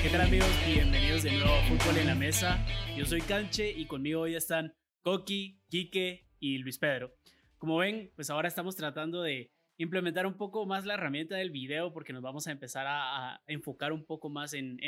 [0.00, 0.48] ¿Qué tal amigos?
[0.64, 2.64] Bienvenidos de nuevo a Fútbol en la Mesa.
[2.96, 7.16] Yo soy Canche y conmigo hoy están Coqui, Quique y Luis Pedro.
[7.58, 11.92] Como ven, pues ahora estamos tratando de implementar un poco más la herramienta del video
[11.92, 14.78] porque nos vamos a empezar a, enfocar un poco más en,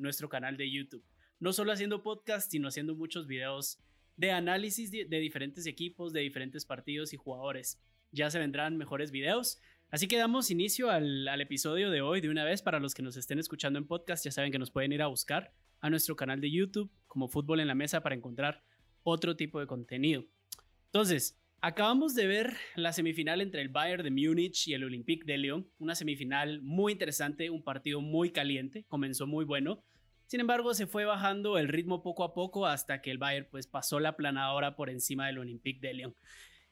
[0.00, 1.04] nuestro canal de YouTube.
[1.38, 3.78] No solo haciendo podcast, sino haciendo muchos videos
[4.16, 7.80] de análisis de, diferentes equipos, de diferentes partidos y jugadores.
[8.10, 9.60] Ya se vendrán mejores videos.
[9.90, 12.60] Así que damos inicio al, episodio de hoy de una vez.
[12.60, 15.06] Para los que nos estén escuchando en podcast, ya saben que nos pueden ir a
[15.06, 18.64] buscar a nuestro canal de YouTube como Fútbol en la Mesa para encontrar
[19.04, 20.24] otro tipo de contenido.
[20.86, 25.38] Entonces, acabamos de ver la semifinal entre el Bayern de Múnich y el Olympique de
[25.38, 25.70] Lyon.
[25.78, 29.84] Una semifinal muy interesante, un partido muy caliente, comenzó muy bueno.
[30.26, 33.68] Sin embargo, se fue bajando el ritmo poco a poco hasta que el Bayern pues,
[33.68, 36.16] pasó la planadora por encima del Olympique de Lyon.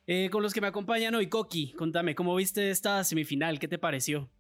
[0.07, 3.59] Eh, con los que me acompañan hoy, Coqui, contame, ¿cómo viste esta semifinal?
[3.59, 4.31] ¿Qué te pareció?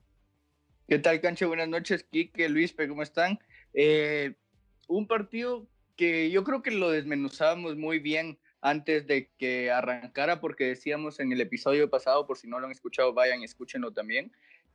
[0.86, 1.46] ¿Qué tal, Canche?
[1.46, 3.38] Buenas noches, Kike, Luis, ¿cómo están?
[3.72, 4.34] Eh,
[4.88, 5.66] un partido
[5.96, 11.32] que yo creo que lo desmenuzábamos muy bien antes de que arrancara, porque decíamos en
[11.32, 14.32] el episodio pasado, por si no lo han escuchado, vayan y escúchenlo también,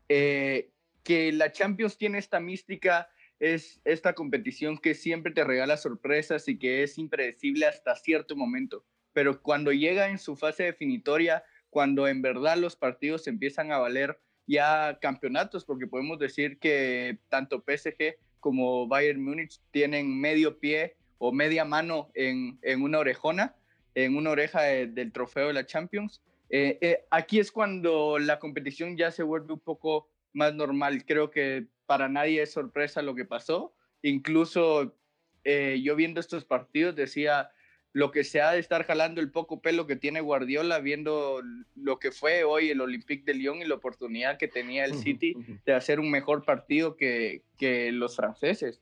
[0.08, 0.71] eh,
[1.03, 6.58] que la Champions tiene esta mística, es esta competición que siempre te regala sorpresas y
[6.58, 8.83] que es impredecible hasta cierto momento,
[9.20, 14.17] pero cuando llega en su fase definitoria, cuando en verdad los partidos empiezan a valer
[14.48, 21.34] ya campeonatos, porque podemos decir que tanto PSG como Bayern Múnich tienen medio pie o
[21.34, 23.58] media mano en, en una orejona,
[23.94, 26.22] en una oreja del trofeo de la Champions.
[26.50, 31.04] Eh, eh, aquí es cuando la competición ya se vuelve un poco más normal.
[31.06, 33.73] Creo que para nadie es sorpresa lo que pasó.
[34.02, 34.95] Incluso
[35.44, 37.52] eh, yo viendo estos partidos decía
[37.92, 41.42] lo que se ha de estar jalando el poco pelo que tiene Guardiola viendo
[41.76, 45.36] lo que fue hoy el Olympique de Lyon y la oportunidad que tenía el City
[45.66, 48.82] de hacer un mejor partido que, que los franceses.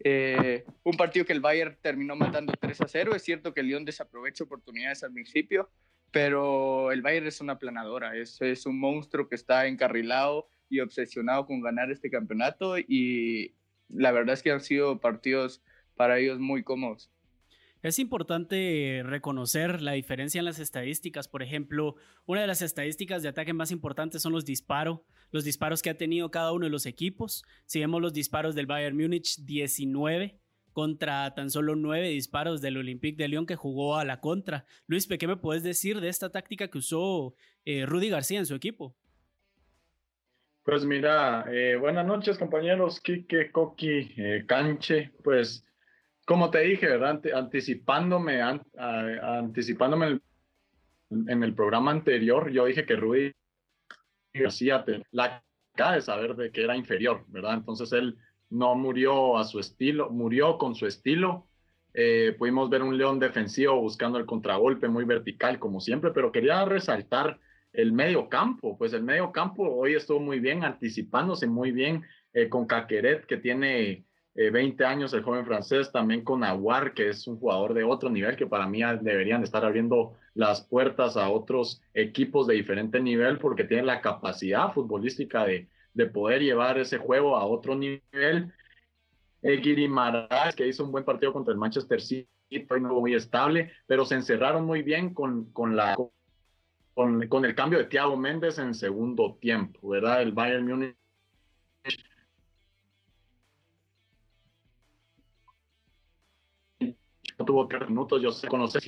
[0.00, 3.14] Eh, un partido que el Bayern terminó matando 3 a 0.
[3.14, 5.70] Es cierto que el Lyon desaprovecha oportunidades al principio,
[6.10, 11.46] pero el Bayern es una planadora, es, es un monstruo que está encarrilado y obsesionado
[11.46, 13.54] con ganar este campeonato y
[13.88, 15.62] la verdad es que han sido partidos
[15.96, 17.10] para ellos muy cómodos.
[17.82, 21.28] Es importante reconocer la diferencia en las estadísticas.
[21.28, 21.94] Por ejemplo,
[22.26, 25.00] una de las estadísticas de ataque más importantes son los disparos,
[25.30, 27.44] los disparos que ha tenido cada uno de los equipos.
[27.66, 30.40] Si vemos los disparos del Bayern Múnich, 19
[30.72, 34.64] contra tan solo 9 disparos del Olympique de Lyon que jugó a la contra.
[34.86, 37.34] Luis, ¿qué me puedes decir de esta táctica que usó
[37.64, 38.96] eh, Rudy García en su equipo?
[40.64, 45.64] Pues mira, eh, buenas noches compañeros, Kike, Coqui, eh, Canche, pues
[46.28, 47.22] como te dije, ¿verdad?
[47.34, 50.20] anticipándome, anticipándome
[51.10, 53.32] en el programa anterior, yo dije que Rudy
[54.34, 55.42] García la
[55.74, 57.54] cara de saber de que era inferior, ¿verdad?
[57.54, 58.18] Entonces él
[58.50, 61.48] no murió a su estilo, murió con su estilo.
[61.94, 66.62] Eh, pudimos ver un león defensivo buscando el contragolpe muy vertical, como siempre, pero quería
[66.66, 67.40] resaltar
[67.72, 68.76] el medio campo.
[68.76, 73.38] Pues el medio campo hoy estuvo muy bien, anticipándose muy bien eh, con Caqueret, que
[73.38, 74.04] tiene
[74.38, 78.08] 20 eh, años el joven francés, también con Aguar, que es un jugador de otro
[78.08, 83.38] nivel, que para mí deberían estar abriendo las puertas a otros equipos de diferente nivel,
[83.38, 88.52] porque tienen la capacidad futbolística de, de poder llevar ese juego a otro nivel.
[89.42, 89.90] El Guiri
[90.56, 92.28] que hizo un buen partido contra el Manchester City,
[92.66, 95.96] fue muy estable, pero se encerraron muy bien con, con la
[96.94, 100.22] con, con, el cambio de Thiago Méndez en segundo tiempo, ¿verdad?
[100.22, 100.96] El Bayern Múnich
[107.44, 108.82] tuvo tres minutos, yo sé, conocer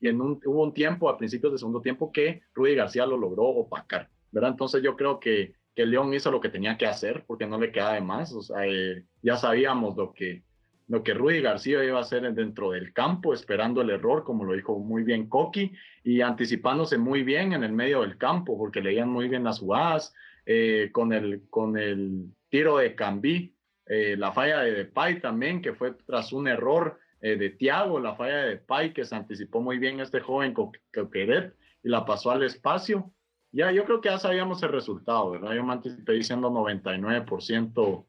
[0.00, 3.16] y en un, hubo un tiempo, a principios del segundo tiempo, que Rudy García lo
[3.16, 4.50] logró opacar, ¿verdad?
[4.50, 7.72] Entonces yo creo que, que León hizo lo que tenía que hacer, porque no le
[7.72, 10.42] queda de más, o sea, eh, ya sabíamos lo que,
[10.88, 14.54] lo que Rudy García iba a hacer dentro del campo, esperando el error, como lo
[14.54, 15.72] dijo muy bien Coqui,
[16.02, 20.12] y anticipándose muy bien en el medio del campo, porque leían muy bien las jugadas,
[20.46, 23.54] eh, con, el, con el tiro de Cambí,
[23.86, 28.14] eh, la falla de Depay también, que fue tras un error eh, de Tiago, la
[28.16, 32.42] falla de Pai, que se anticipó muy bien este joven Coqueret y la pasó al
[32.42, 33.10] espacio.
[33.50, 35.54] Ya, yo creo que ya sabíamos el resultado, ¿verdad?
[35.54, 38.04] Yo me anticipé diciendo 99%.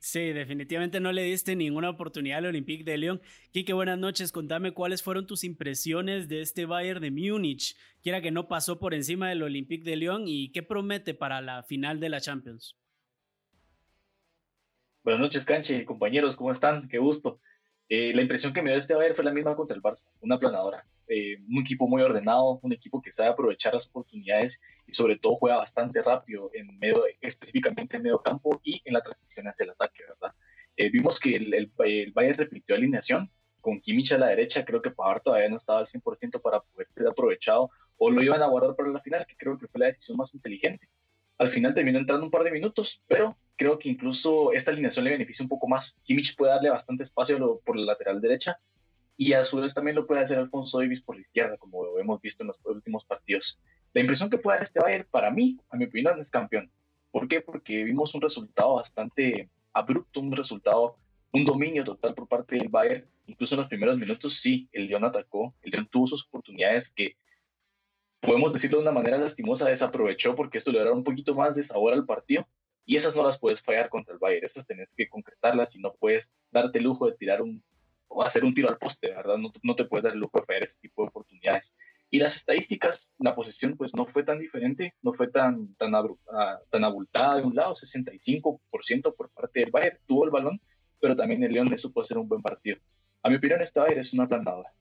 [0.00, 3.20] Sí, definitivamente no le diste ninguna oportunidad al Olympique de Lyon.
[3.52, 4.32] Quique, buenas noches.
[4.32, 8.94] Contame cuáles fueron tus impresiones de este Bayern de Múnich, quiera que no pasó por
[8.94, 12.76] encima del Olympique de Lyon y qué promete para la final de la Champions.
[15.08, 16.86] Buenas noches, Canche, compañeros, ¿cómo están?
[16.86, 17.40] Qué gusto.
[17.88, 20.38] Eh, la impresión que me dio este Bayern fue la misma contra el Barça, una
[20.38, 20.84] planadora.
[21.08, 24.52] eh, un equipo muy ordenado, un equipo que sabe aprovechar las oportunidades
[24.86, 29.00] y sobre todo juega bastante rápido en medio, específicamente en medio campo y en la
[29.00, 30.36] transición hacia el ataque, ¿verdad?
[30.76, 33.30] Eh, vimos que el, el, el, Bayern repitió alineación
[33.62, 36.86] con Kimmich a la derecha, creo que Pavard todavía no estaba al 100% para poder
[36.94, 39.86] ser aprovechado o lo iban a guardar para la final, que creo que fue la
[39.86, 40.86] decisión más inteligente.
[41.38, 45.10] Al final terminó entrando un par de minutos, pero creo que incluso esta alineación le
[45.10, 45.92] beneficia un poco más.
[46.04, 48.58] Kimmich puede darle bastante espacio por la lateral derecha
[49.16, 52.22] y a su vez también lo puede hacer Alfonso Davis por la izquierda, como hemos
[52.22, 53.58] visto en los últimos partidos.
[53.92, 56.70] La impresión que puede dar este Bayern, para mí, a mi opinión, es campeón.
[57.10, 57.40] ¿Por qué?
[57.40, 60.96] Porque vimos un resultado bastante abrupto, un resultado,
[61.32, 63.06] un dominio total por parte del Bayern.
[63.26, 67.16] Incluso en los primeros minutos, sí, el León atacó, el León tuvo sus oportunidades que
[68.20, 71.66] podemos decirlo de una manera lastimosa, desaprovechó porque esto le dará un poquito más de
[71.66, 72.46] sabor al partido.
[72.88, 75.92] Y esas no las puedes fallar contra el Bayern, esas tenés que concretarlas y no
[76.00, 77.62] puedes darte el lujo de tirar un
[78.08, 79.36] o hacer un tiro al poste, ¿verdad?
[79.36, 81.64] No, no te puedes dar el lujo de fallar ese tipo de oportunidades.
[82.08, 86.58] Y las estadísticas, la posesión pues no fue tan diferente, no fue tan, tan, ah,
[86.70, 90.58] tan abultada de un lado, 65% por parte del Bayern, tuvo el balón,
[90.98, 92.78] pero también el León le supo hacer un buen partido.
[93.22, 94.72] A mi opinión, este Bayern es una planadora.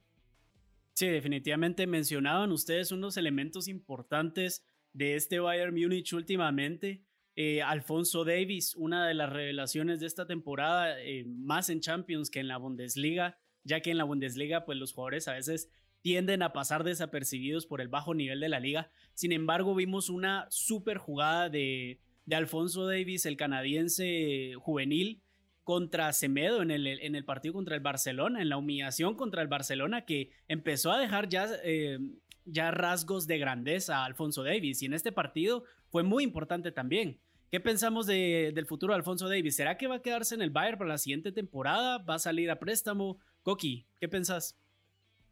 [0.94, 7.01] Sí, definitivamente mencionaban ustedes unos elementos importantes de este Bayern Múnich últimamente.
[7.39, 12.39] Eh, Alfonso Davis, una de las revelaciones de esta temporada, eh, más en Champions que
[12.39, 15.69] en la Bundesliga, ya que en la Bundesliga pues los jugadores a veces
[16.01, 18.89] tienden a pasar desapercibidos por el bajo nivel de la liga.
[19.13, 22.00] Sin embargo, vimos una super jugada de,
[22.31, 25.22] Alfonso Davis, el canadiense juvenil,
[25.63, 30.31] contra Semedo en el, partido contra el Barcelona, en la humillación contra el Barcelona, que
[30.48, 32.00] empezó a dejar ya, eh,
[32.45, 34.81] ya rasgos de grandeza a Alfonso Davis.
[34.81, 37.19] Y en este partido fue muy importante también.
[37.49, 39.55] ¿Qué pensamos de, del futuro de Alfonso Davis?
[39.55, 41.97] ¿Será que va a quedarse en el Bayern para la siguiente temporada?
[41.99, 43.19] ¿Va a salir a préstamo?
[43.41, 44.59] Coqui, ¿qué pensás?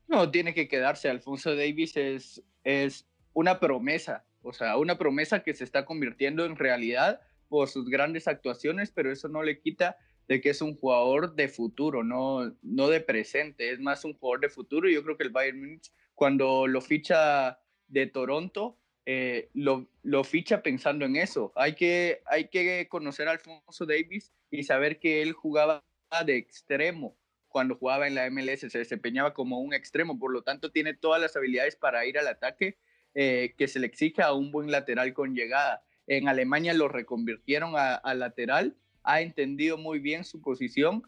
[0.08, 1.10] No, tiene que quedarse.
[1.10, 6.56] Alfonso Davis es, es una promesa, o sea, una promesa que se está convirtiendo en
[6.56, 7.20] realidad
[7.50, 9.98] por sus grandes actuaciones, pero eso no le quita
[10.30, 14.40] de que es un jugador de futuro, no, no de presente, es más un jugador
[14.40, 14.90] de futuro.
[14.90, 20.64] Yo creo que el Bayern Munich, cuando lo ficha de Toronto, eh, lo, lo, ficha
[20.64, 21.52] pensando en eso.
[21.56, 25.84] Hay que, hay que conocer a Alfonso Davis y saber que él jugaba
[26.26, 27.16] de extremo
[27.50, 31.22] cuando jugaba en la MLS, se desempeñaba como un extremo, por lo tanto tiene todas
[31.22, 32.78] las habilidades para ir al ataque
[33.14, 35.82] eh, que se le exige a un buen lateral con llegada.
[36.06, 38.76] En Alemania lo reconvirtieron a, a lateral
[39.06, 41.04] ha entendido muy bien su posición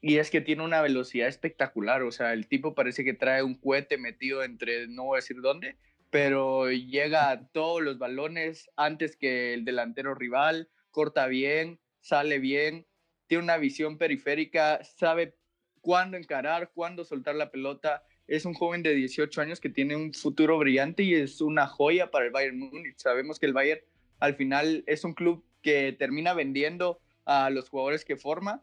[0.00, 2.02] y es que tiene una velocidad espectacular.
[2.02, 5.40] O sea, el tipo parece que trae un cohete metido entre no voy a decir
[5.40, 5.76] dónde,
[6.12, 12.86] pero llega a todos los balones antes que el delantero rival, corta bien, sale bien,
[13.28, 15.38] tiene una visión periférica, sabe
[15.80, 18.04] cuándo encarar, cuándo soltar la pelota.
[18.26, 22.10] Es un joven de 18 años que tiene un futuro brillante y es una joya
[22.10, 22.98] para el Bayern Múnich.
[22.98, 23.80] Sabemos que el Bayern
[24.20, 28.62] al final es un club que termina vendiendo a los jugadores que forma,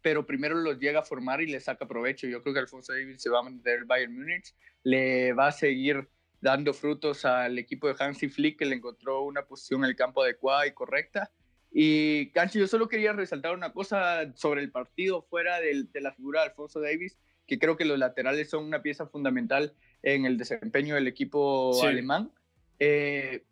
[0.00, 2.26] pero primero los llega a formar y le saca provecho.
[2.26, 4.52] Yo creo que Alfonso Davis se va a mantener el Bayern Múnich,
[4.82, 6.08] le va a seguir
[6.42, 10.22] dando frutos al equipo de Hansi Flick, que le encontró una posición en el campo
[10.22, 11.30] adecuada y correcta.
[11.70, 16.12] Y Canchi, yo solo quería resaltar una cosa sobre el partido fuera de, de la
[16.12, 17.16] figura de Alfonso Davis,
[17.46, 22.32] que creo que los laterales son una pieza fundamental en el desempeño del equipo alemán.
[22.80, 23.44] Eh,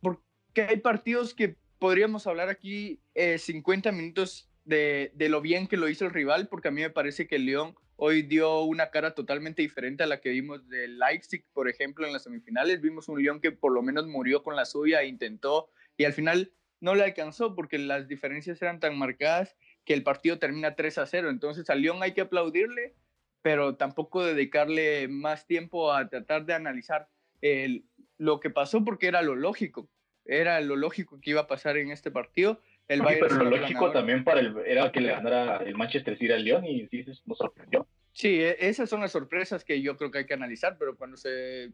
[0.00, 5.76] porque hay partidos que podríamos hablar aquí 50 eh, minutos de, de, lo bien que
[5.76, 8.90] lo hizo el rival, porque a mí me parece que el León hoy dio una
[8.90, 12.80] cara totalmente diferente a la que vimos de Leipzig, por ejemplo, en las semifinales.
[12.80, 16.52] Vimos un León que por lo menos murió con la suya, intentó, y al final
[16.80, 21.06] no le alcanzó porque las diferencias eran tan marcadas que el partido termina 3 a
[21.06, 21.28] 0.
[21.28, 22.94] Entonces al León hay que aplaudirle,
[23.42, 27.08] pero tampoco dedicarle más tiempo a tratar de analizar
[27.40, 27.84] el,
[28.16, 29.90] lo que pasó porque era lo lógico
[30.28, 32.60] era lo lógico que iba a pasar en este partido.
[32.88, 36.32] El Bayern pero lo lógico también para el, era que le ganara el Manchester City
[36.32, 37.86] al León y sí, nos sorprendió.
[38.12, 41.16] Sí, e, esas son las sorpresas que yo creo que hay que analizar, pero cuando
[41.18, 41.72] se,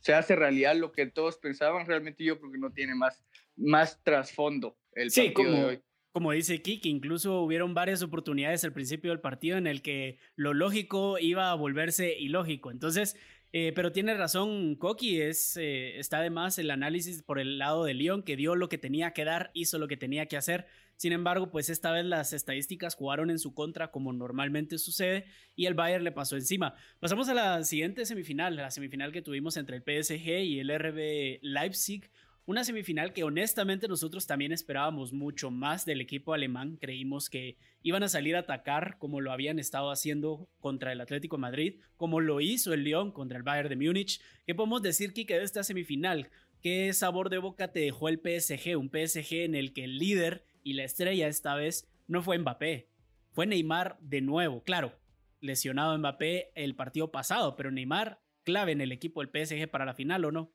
[0.00, 3.24] se hace realidad lo que todos pensaban, realmente yo creo que no tiene más,
[3.56, 5.82] más trasfondo el sí, partido como, de hoy.
[6.12, 10.54] Como dice Kiki, incluso hubieron varias oportunidades al principio del partido en el que lo
[10.54, 12.70] lógico iba a volverse ilógico.
[12.70, 13.16] Entonces,
[13.56, 17.94] eh, pero tiene razón Koki, es, eh, está además el análisis por el lado de
[17.94, 20.66] León, que dio lo que tenía que dar, hizo lo que tenía que hacer.
[20.96, 25.66] Sin embargo, pues esta vez las estadísticas jugaron en su contra como normalmente sucede y
[25.66, 26.74] el Bayern le pasó encima.
[26.98, 31.38] Pasamos a la siguiente semifinal, la semifinal que tuvimos entre el PSG y el RB
[31.42, 32.10] Leipzig.
[32.46, 36.76] Una semifinal que honestamente nosotros también esperábamos mucho más del equipo alemán.
[36.76, 41.36] Creímos que iban a salir a atacar como lo habían estado haciendo contra el Atlético
[41.36, 44.20] de Madrid, como lo hizo el Lyon contra el Bayern de Múnich.
[44.46, 46.30] ¿Qué podemos decir, Kike, de esta semifinal?
[46.60, 48.76] ¿Qué sabor de boca te dejó el PSG?
[48.76, 52.88] Un PSG en el que el líder y la estrella esta vez no fue Mbappé,
[53.32, 54.62] fue Neymar de nuevo.
[54.64, 54.92] Claro,
[55.40, 59.94] lesionado Mbappé el partido pasado, pero Neymar clave en el equipo del PSG para la
[59.94, 60.52] final, ¿o no?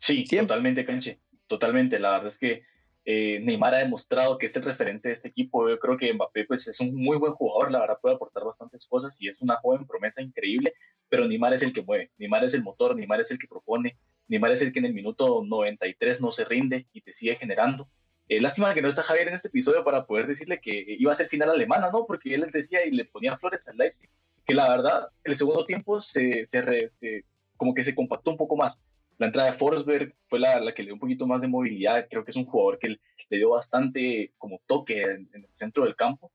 [0.00, 1.20] Sí, totalmente, Canche.
[1.46, 1.98] Totalmente.
[1.98, 2.62] La verdad es que
[3.06, 5.68] eh, Neymar ha demostrado que es el referente de este equipo.
[5.68, 8.86] Yo creo que Mbappé pues, es un muy buen jugador, la verdad puede aportar bastantes
[8.86, 10.74] cosas y es una joven promesa increíble,
[11.08, 13.98] pero Neymar es el que mueve, Neymar es el motor, Neymar es el que propone,
[14.28, 17.88] Neymar es el que en el minuto 93 no se rinde y te sigue generando.
[18.28, 21.16] Eh, lástima que no está Javier en este episodio para poder decirle que iba a
[21.16, 22.06] ser final alemana, ¿no?
[22.06, 24.08] Porque él les decía y le ponía flores al Leipzig,
[24.46, 27.24] que la verdad, el segundo tiempo se, se
[27.58, 28.74] como que se compactó un poco más
[29.18, 32.06] la entrada de Forsberg fue la, la, que le dio un poquito más de movilidad.
[32.10, 35.96] Creo que es un jugador que le dio bastante como toque en, el centro del
[35.96, 36.32] campo.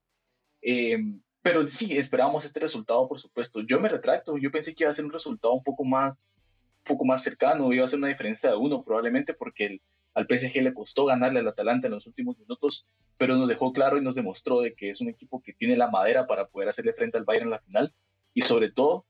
[0.62, 0.98] Eh,
[1.42, 3.60] pero sí, esperábamos este resultado, por supuesto.
[3.60, 4.36] Yo me retracto.
[4.38, 7.72] Yo pensé que iba a ser un resultado un poco más, un poco más cercano.
[7.72, 9.82] Iba a ser una diferencia de uno, probablemente porque el,
[10.14, 13.98] al PSG le costó ganarle al Atalanta en los últimos minutos, pero nos dejó claro
[13.98, 16.92] y nos demostró de que es un equipo que tiene la madera para poder hacerle
[16.94, 17.92] frente al Bayern en la final.
[18.34, 19.04] Y sobre todo,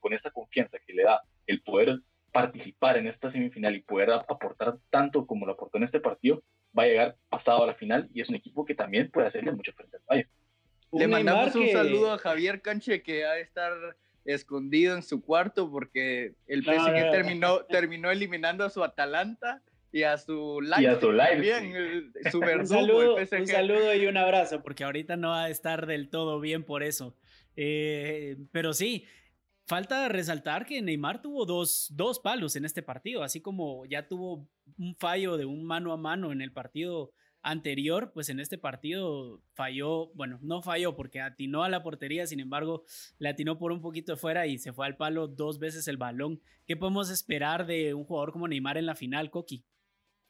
[0.00, 2.00] con esa confianza que le da el poder
[2.36, 6.42] participar en esta semifinal y poder aportar tanto como lo aportó en este partido,
[6.78, 9.52] va a llegar pasado a la final y es un equipo que también puede hacerle
[9.52, 10.28] mucho frente al Bayern.
[10.92, 13.72] Le mandamos un saludo a Javier Canche que ha de estar
[14.26, 20.18] escondido en su cuarto porque el PSG terminó, terminó eliminando a su Atalanta y a
[20.18, 20.82] su Leipzig.
[20.82, 25.30] Y a su Bien, su un, saludo, un saludo y un abrazo porque ahorita no
[25.30, 27.16] va a estar del todo bien por eso.
[27.56, 29.06] Eh, pero sí,
[29.66, 34.48] Falta resaltar que Neymar tuvo dos, dos palos en este partido, así como ya tuvo
[34.78, 39.42] un fallo de un mano a mano en el partido anterior, pues en este partido
[39.54, 42.84] falló, bueno, no falló porque atinó a la portería, sin embargo,
[43.18, 45.96] le atinó por un poquito de fuera y se fue al palo dos veces el
[45.96, 46.40] balón.
[46.64, 49.64] ¿Qué podemos esperar de un jugador como Neymar en la final, Coqui?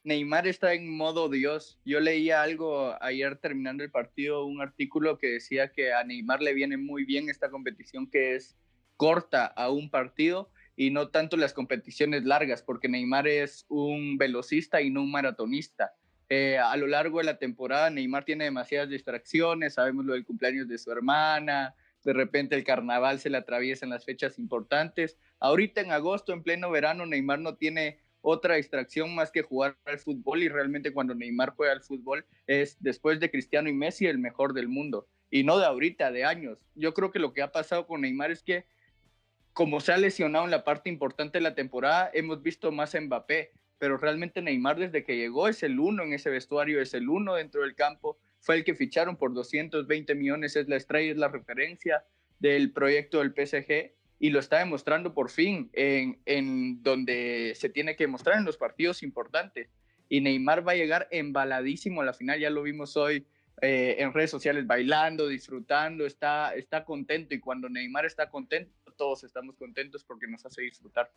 [0.03, 1.79] Neymar está en modo Dios.
[1.85, 6.55] Yo leía algo ayer terminando el partido, un artículo que decía que a Neymar le
[6.55, 8.57] viene muy bien esta competición que es
[8.97, 14.81] corta a un partido y no tanto las competiciones largas, porque Neymar es un velocista
[14.81, 15.93] y no un maratonista.
[16.29, 20.67] Eh, a lo largo de la temporada, Neymar tiene demasiadas distracciones, sabemos lo del cumpleaños
[20.67, 21.73] de su hermana,
[22.03, 25.17] de repente el carnaval se le atraviesa en las fechas importantes.
[25.39, 29.99] Ahorita en agosto, en pleno verano, Neymar no tiene otra distracción más que jugar al
[29.99, 34.19] fútbol y realmente cuando Neymar juega al fútbol es después de Cristiano y Messi el
[34.19, 36.65] mejor del mundo y no de ahorita, de años.
[36.75, 38.65] Yo creo que lo que ha pasado con Neymar es que
[39.57, 43.01] como se ha lesionado en la parte importante de la temporada, hemos visto más a
[43.01, 47.09] Mbappé, pero realmente Neymar desde que llegó es el uno en ese vestuario, es el
[47.09, 51.17] uno dentro del campo, fue el que ficharon por 220 millones, es la estrella, es
[51.17, 52.03] la referencia
[52.37, 57.95] del proyecto del PSG y lo está demostrando por fin en, en donde se tiene
[57.95, 59.69] que mostrar en los partidos importantes.
[60.07, 63.25] Y Neymar va a llegar embaladísimo a la final, ya lo vimos hoy
[63.63, 69.23] eh, en redes sociales bailando, disfrutando, está, está contento y cuando Neymar está contento, todos
[69.23, 71.11] estamos contentos porque nos hace disfrutar.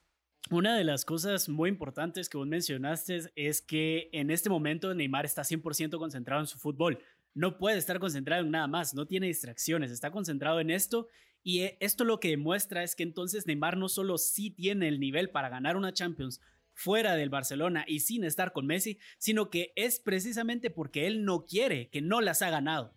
[0.50, 5.24] Una de las cosas muy importantes que vos mencionaste es que en este momento Neymar
[5.24, 6.98] está 100% concentrado en su fútbol.
[7.34, 11.08] No puede estar concentrado en nada más, no tiene distracciones, está concentrado en esto
[11.42, 15.00] y eh, esto lo que demuestra es que entonces Neymar no solo sí tiene el
[15.00, 16.40] nivel para ganar una Champions
[16.72, 21.44] fuera del Barcelona y sin estar con Messi, sino que es precisamente porque él no
[21.46, 22.94] quiere, que no las ha ganado.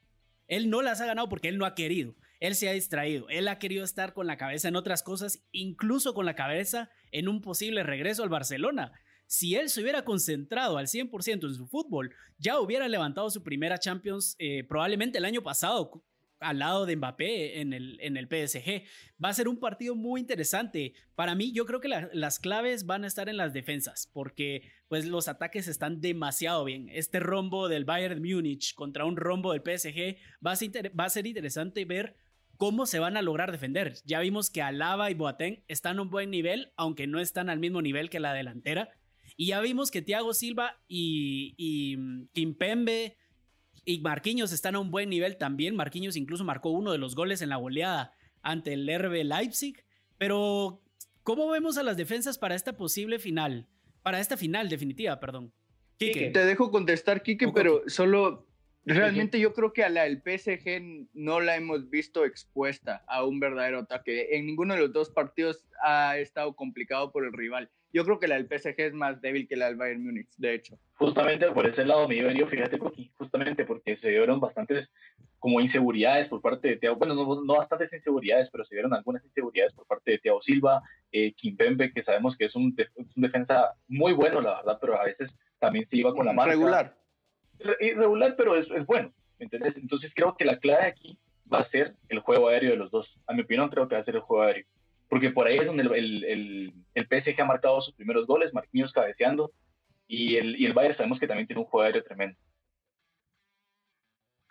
[0.47, 2.15] Él no las ha ganado porque él no ha querido.
[2.43, 6.13] Él se ha distraído, él ha querido estar con la cabeza en otras cosas, incluso
[6.13, 8.91] con la cabeza en un posible regreso al Barcelona.
[9.27, 13.77] Si él se hubiera concentrado al 100% en su fútbol, ya hubiera levantado su primera
[13.77, 16.03] Champions eh, probablemente el año pasado
[16.41, 18.83] al lado de Mbappé en el, en el PSG.
[19.23, 20.95] Va a ser un partido muy interesante.
[21.15, 25.05] Para mí, yo creo que las claves van a estar en las defensas, porque pues
[25.05, 26.89] los ataques están demasiado bien.
[26.89, 31.09] Este rombo del Bayern Múnich contra un rombo del PSG va a ser, va a
[31.09, 32.17] ser interesante ver
[32.63, 33.95] cómo se van a lograr defender.
[34.05, 37.59] Ya vimos que Alaba y Boateng están a un buen nivel, aunque no están al
[37.59, 38.89] mismo nivel que la delantera.
[39.35, 43.17] Y ya vimos que Thiago Silva y, y mm, Kimpembe
[43.83, 45.75] y Marquinhos están a un buen nivel también.
[45.75, 49.83] Marquinhos incluso marcó uno de los goles en la goleada ante el RB Leipzig.
[50.17, 50.81] Pero,
[51.23, 53.67] ¿cómo vemos a las defensas para esta posible final?
[54.03, 55.51] Para esta final definitiva, perdón.
[55.97, 58.47] Te dejo contestar, Kike, pero solo
[58.85, 63.39] Realmente yo creo que a la del PSG no la hemos visto expuesta a un
[63.39, 64.35] verdadero ataque.
[64.35, 67.69] En ninguno de los dos partidos ha estado complicado por el rival.
[67.93, 70.55] yo creo que la del PSG es más débil que la del Bayern Múnich, de
[70.55, 70.77] hecho.
[70.95, 74.89] Justamente por ese lado me iba yo, fíjate, Coqui, justamente porque se dieron bastantes
[75.39, 79.23] como inseguridades por parte de Thiago, bueno, no, no bastantes inseguridades, pero se dieron algunas
[79.25, 83.73] inseguridades por parte de Thiago Silva, eh, Kimpembe, que sabemos que es un, un, defensa
[83.87, 86.51] muy bueno, la verdad, pero a veces también se iba con la marca.
[86.51, 87.02] Regular.
[87.79, 89.75] Irregular, pero es, es bueno, ¿entendés?
[89.77, 91.17] Entonces creo que la clave aquí
[91.51, 93.17] va a ser el juego aéreo de los dos.
[93.27, 94.65] A mi opinión, creo que va a ser el juego aéreo.
[95.09, 98.91] Porque por ahí es donde el, el, el, PSG ha marcado sus primeros goles, Marquinhos
[98.91, 99.51] cabeceando,
[100.07, 102.37] y el, y el Bayern sabemos que también tiene un juego aéreo tremendo.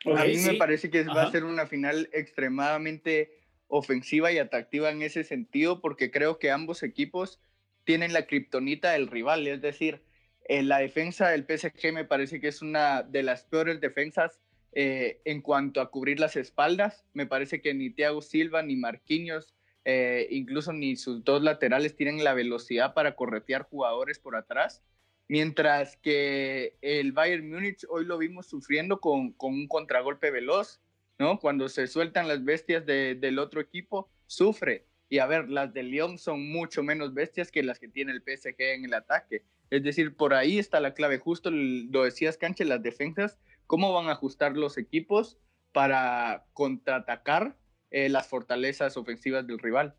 [0.05, 3.39] A mí me parece que va a ser una final extremadamente
[3.69, 7.41] ofensiva y atractiva en ese sentido, porque creo que ambos equipos
[7.85, 10.03] tienen la kriptonita del rival, es decir,
[10.45, 14.41] en la defensa del PSG me parece que es una de las peores defensas
[14.75, 17.05] eh, en cuanto a cubrir las espaldas.
[17.13, 22.25] Me parece que ni Thiago Silva ni Marquinhos, eh, incluso ni sus dos laterales tienen
[22.25, 24.83] la velocidad para corretear jugadores por atrás.
[25.29, 30.81] Mientras que el Bayern Múnich hoy lo vimos sufriendo con, un contragolpe veloz,
[31.19, 31.39] ¿no?
[31.39, 34.87] Cuando se sueltan las bestias de, del otro equipo, sufre.
[35.09, 38.23] Y a ver, las de Lyon son mucho menos bestias que las que tiene el
[38.23, 39.45] PSG en el ataque.
[39.73, 41.17] Es decir, por ahí está la clave.
[41.17, 45.39] Justo lo decías, Canche, las defensas, cómo van a ajustar los equipos
[45.73, 47.57] para contraatacar
[47.91, 49.95] eh, las fortalezas ofensivas del rival.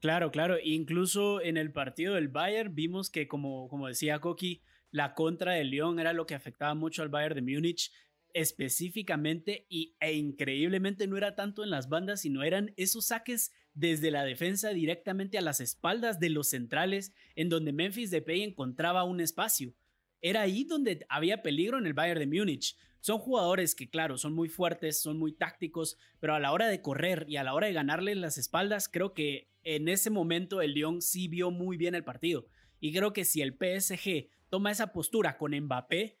[0.00, 0.56] Claro, claro.
[0.60, 5.70] Incluso en el partido del Bayern vimos que, como, como decía Koki, la contra del
[5.70, 7.92] Lyon era lo que afectaba mucho al Bayern de Múnich
[8.34, 14.10] específicamente y, e increíblemente no era tanto en las bandas, sino eran esos saques desde
[14.10, 19.20] la defensa directamente a las espaldas de los centrales, en donde Memphis Depay encontraba un
[19.20, 19.74] espacio.
[20.20, 22.76] Era ahí donde había peligro en el Bayern de Múnich.
[23.00, 26.82] Son jugadores que, claro, son muy fuertes, son muy tácticos, pero a la hora de
[26.82, 30.74] correr y a la hora de ganarle las espaldas, creo que en ese momento el
[30.74, 32.46] Lyon sí vio muy bien el partido.
[32.80, 36.18] Y creo que si el PSG toma esa postura con Mbappé,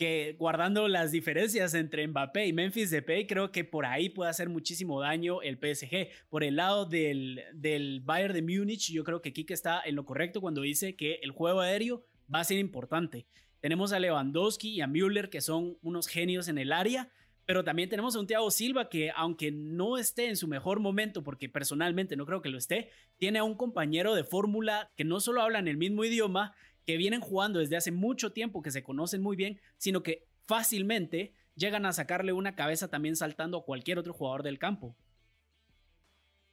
[0.00, 4.48] que guardando las diferencias entre Mbappé y Memphis Depay, creo que por ahí puede hacer
[4.48, 6.08] muchísimo daño el PSG.
[6.30, 10.06] Por el lado del, del Bayern de Múnich, yo creo que Kike está en lo
[10.06, 12.02] correcto cuando dice que el juego aéreo
[12.34, 13.26] va a ser importante.
[13.60, 17.10] Tenemos a Lewandowski y a Müller, que son unos genios en el área,
[17.44, 21.22] pero también tenemos a un Thiago Silva que, aunque no esté en su mejor momento,
[21.22, 25.20] porque personalmente no creo que lo esté, tiene a un compañero de fórmula que no
[25.20, 26.54] solo hablan el mismo idioma,
[26.90, 31.32] que vienen jugando desde hace mucho tiempo, que se conocen muy bien, sino que fácilmente
[31.54, 34.96] llegan a sacarle una cabeza también saltando a cualquier otro jugador del campo.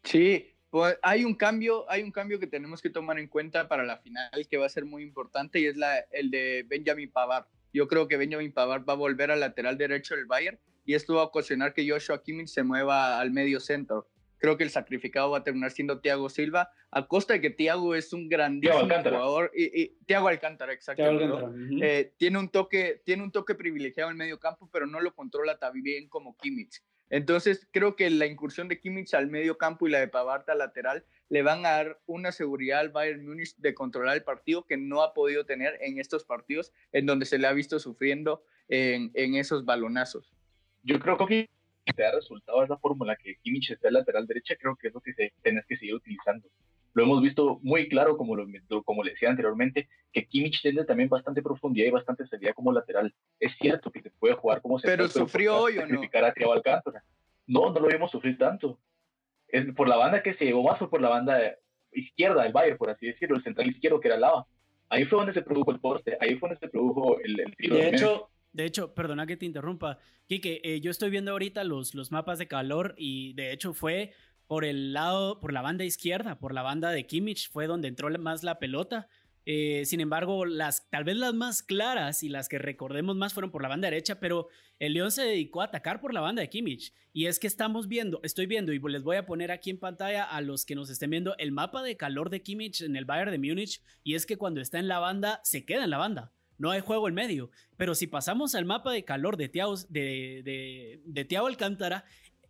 [0.03, 3.83] Sí, pues hay un cambio, hay un cambio que tenemos que tomar en cuenta para
[3.83, 5.75] la final que va a ser muy importante y es
[6.11, 7.47] el de Benjamin Pavard.
[7.73, 11.15] Yo creo que Benjamin Pavard va a volver al lateral derecho del Bayern y esto
[11.15, 14.07] va a ocasionar que Joshua Kimmich se mueva al medio centro.
[14.39, 17.95] Creo que el sacrificado va a terminar siendo Thiago Silva, a costa de que Thiago
[17.95, 19.51] es un grandísimo jugador.
[19.55, 21.03] Y, y, Thiago Alcántara, exacto.
[21.81, 25.13] Eh, tiene, un toque, tiene un toque privilegiado en el medio campo, pero no lo
[25.13, 26.81] controla tan bien como Kimmich.
[27.09, 30.57] Entonces, creo que la incursión de Kimmich al medio campo y la de Pavard al
[30.57, 34.77] lateral le van a dar una seguridad al Bayern Múnich de controlar el partido que
[34.77, 39.11] no ha podido tener en estos partidos en donde se le ha visto sufriendo en,
[39.13, 40.33] en esos balonazos.
[40.83, 41.49] Yo creo que
[41.93, 45.01] te ha resultado esa fórmula que Kimmich esté al lateral derecha, creo que es lo
[45.01, 46.47] que se, tenés que seguir utilizando.
[46.93, 48.47] Lo hemos visto muy claro, como, lo,
[48.83, 53.13] como le decía anteriormente, que Kimmich tiene también bastante profundidad y bastante salida como lateral.
[53.39, 54.97] Es cierto que te puede jugar como central.
[54.97, 56.01] Pero sufrió hoy o no.
[56.01, 56.81] A.
[57.45, 58.79] No, no lo vimos sufrir tanto.
[59.47, 61.39] Es por la banda que se llevó más fue por la banda
[61.91, 64.47] izquierda del Bayern, por así decirlo, el central izquierdo que era Lava.
[64.89, 67.75] Ahí fue donde se produjo el poste, ahí fue donde se produjo el, el tiro.
[67.75, 71.93] De hecho, de hecho, perdona que te interrumpa, Kike, eh, yo estoy viendo ahorita los,
[71.93, 74.13] los mapas de calor y de hecho fue
[74.47, 78.09] por el lado, por la banda izquierda, por la banda de Kimmich, fue donde entró
[78.17, 79.09] más la pelota.
[79.45, 83.51] Eh, sin embargo, las, tal vez las más claras y las que recordemos más fueron
[83.51, 84.47] por la banda derecha, pero
[84.79, 86.93] el León se dedicó a atacar por la banda de Kimmich.
[87.13, 90.23] Y es que estamos viendo, estoy viendo, y les voy a poner aquí en pantalla
[90.23, 93.29] a los que nos estén viendo el mapa de calor de Kimmich en el Bayern
[93.29, 93.83] de Múnich.
[94.03, 96.33] Y es que cuando está en la banda, se queda en la banda.
[96.57, 97.49] No hay juego en medio.
[97.77, 100.99] Pero si pasamos al mapa de calor de Tiago, de,
[101.45, 102.05] Alcántara,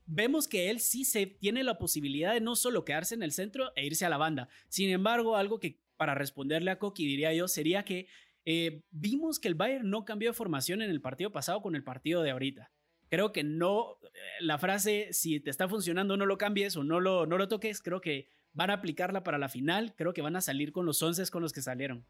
[0.06, 3.72] vemos que él sí se tiene la posibilidad de no solo quedarse en el centro
[3.76, 4.50] e irse a la banda.
[4.70, 8.08] Sin embargo, algo que para responderle a Coqui diría yo sería que
[8.46, 11.84] eh, vimos que el Bayern no cambió de formación en el partido pasado con el
[11.84, 12.72] partido de ahorita.
[13.10, 14.08] Creo que no, eh,
[14.40, 17.82] la frase si te está funcionando no lo cambies o no lo, no lo toques,
[17.82, 21.02] creo que van a aplicarla para la final, creo que van a salir con los
[21.02, 22.06] 11 con los que salieron.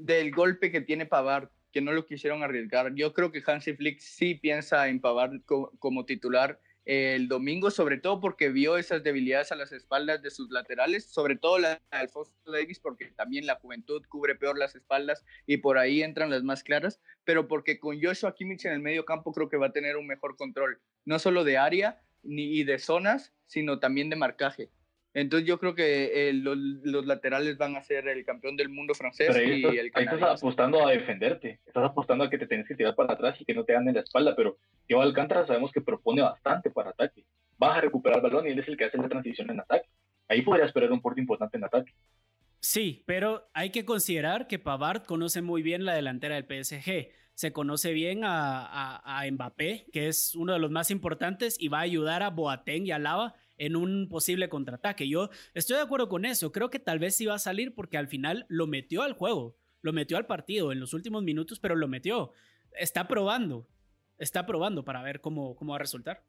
[0.00, 3.98] Del golpe que tiene Pavard, que no lo quisieron arriesgar, yo creo que Hansi Flick
[3.98, 9.56] sí piensa en Pavard como titular el domingo, sobre todo porque vio esas debilidades a
[9.56, 14.02] las espaldas de sus laterales, sobre todo la de Alfonso Davis, porque también la juventud
[14.08, 18.34] cubre peor las espaldas y por ahí entran las más claras, pero porque con Joshua
[18.34, 21.44] Kimmich en el medio campo creo que va a tener un mejor control, no solo
[21.44, 24.70] de área ni de zonas, sino también de marcaje.
[25.14, 26.56] Entonces yo creo que eh, los,
[27.06, 30.90] laterales van a ser el campeón del mundo francés y el ahí estás apostando a
[30.90, 33.72] defenderte, estás apostando a que te tienes que tirar para atrás y que no te
[33.72, 37.24] ganen la espalda, pero Tío Alcántara sabemos que propone bastante para ataque.
[37.56, 39.88] Vas a recuperar el balón y él es el que hace la transición en ataque.
[40.28, 41.92] Ahí podría esperar un porte importante en ataque.
[42.60, 47.08] Sí, pero hay que considerar que Pavard conoce muy bien la delantera del PSG.
[47.34, 51.68] Se conoce bien a, a, a Mbappé, que es uno de los más importantes, y
[51.68, 55.08] va a ayudar a Boateng y a Lava en un posible contraataque.
[55.08, 56.52] Yo estoy de acuerdo con eso.
[56.52, 59.56] Creo que tal vez sí va a salir porque al final lo metió al juego,
[59.82, 62.32] lo metió al partido en los últimos minutos, pero lo metió.
[62.78, 63.68] Está probando,
[64.18, 66.22] está probando para ver cómo, cómo va a resultar.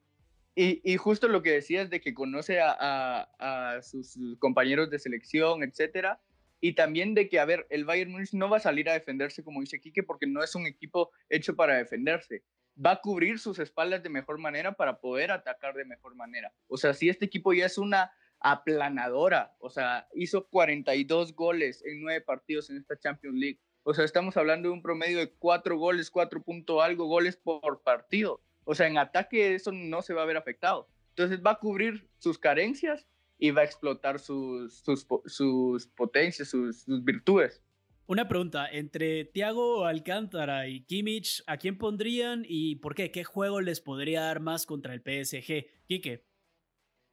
[0.56, 6.20] Y, justo lo que decías de que conoce a, a, sus compañeros de selección, etcétera,
[6.60, 9.42] y también de que, a ver, el Bayern Munich no va a salir a defenderse
[9.42, 12.44] como dice Quique porque no es un equipo hecho para defenderse
[12.84, 16.54] va a cubrir sus espaldas de mejor manera para poder atacar de mejor manera.
[16.68, 22.02] O sea, si este equipo ya es una aplanadora, o sea, hizo 42 goles en
[22.02, 23.60] nueve partidos en esta Champions League.
[23.84, 27.82] O sea, estamos hablando de un promedio de cuatro goles, cuatro punto algo goles por
[27.82, 28.42] partido.
[28.64, 30.88] O sea, en ataque eso no se va a ver afectado.
[31.10, 36.86] Entonces va a cubrir sus carencias y va a explotar sus, sus, sus potencias, sus
[37.04, 37.62] virtudes.
[38.10, 43.12] Una pregunta, entre Thiago Alcántara y Kimmich, ¿a quién pondrían y por qué?
[43.12, 45.68] ¿Qué juego les podría dar más contra el PSG?
[45.86, 46.24] Quique.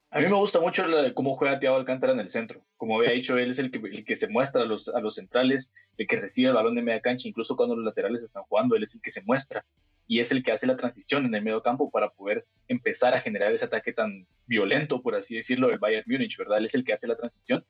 [0.08, 2.62] A mí me gusta mucho cómo juega Thiago Alcántara en el centro.
[2.78, 5.16] Como había dicho, él es el que, el que se muestra a los, a los
[5.16, 8.74] centrales, el que recibe el balón de media cancha, incluso cuando los laterales están jugando,
[8.74, 9.66] él es el que se muestra
[10.06, 13.20] y es el que hace la transición en el medio campo para poder empezar a
[13.20, 16.56] generar ese ataque tan violento, por así decirlo, del Bayern Múnich, ¿verdad?
[16.56, 17.66] Él es el que hace la transición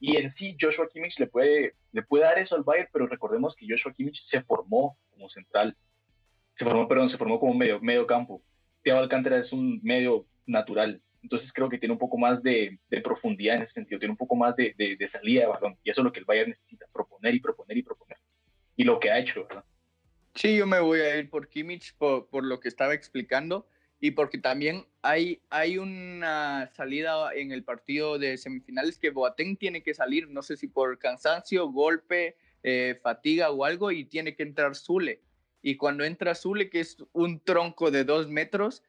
[0.00, 3.54] y en sí, Joshua Kimmich le puede, le puede dar eso al Bayern, pero recordemos
[3.54, 5.76] que Joshua Kimmich se formó como central.
[6.58, 8.42] Se formó, perdón, se formó como medio, medio campo.
[8.82, 11.02] Thiago Alcántara es un medio natural.
[11.22, 14.36] Entonces creo que tiene un poco más de, profundidad en ese sentido, tiene un poco
[14.36, 15.76] más de, de, salida de balón.
[15.84, 18.18] Y eso es lo que el Bayern necesita, proponer y proponer y proponer.
[18.76, 19.64] Y lo que ha hecho, ¿verdad?
[20.34, 23.66] Sí, yo me voy a ir por Kimmich por, por lo que estaba explicando
[24.00, 29.82] y porque también hay, hay una salida en el partido de semifinales que Boateng tiene
[29.82, 34.42] que salir, no sé si por cansancio, golpe, eh, fatiga o algo, y tiene que
[34.42, 35.20] entrar Zule.
[35.62, 38.82] Y cuando entra Zule, que es un tronco de dos metros,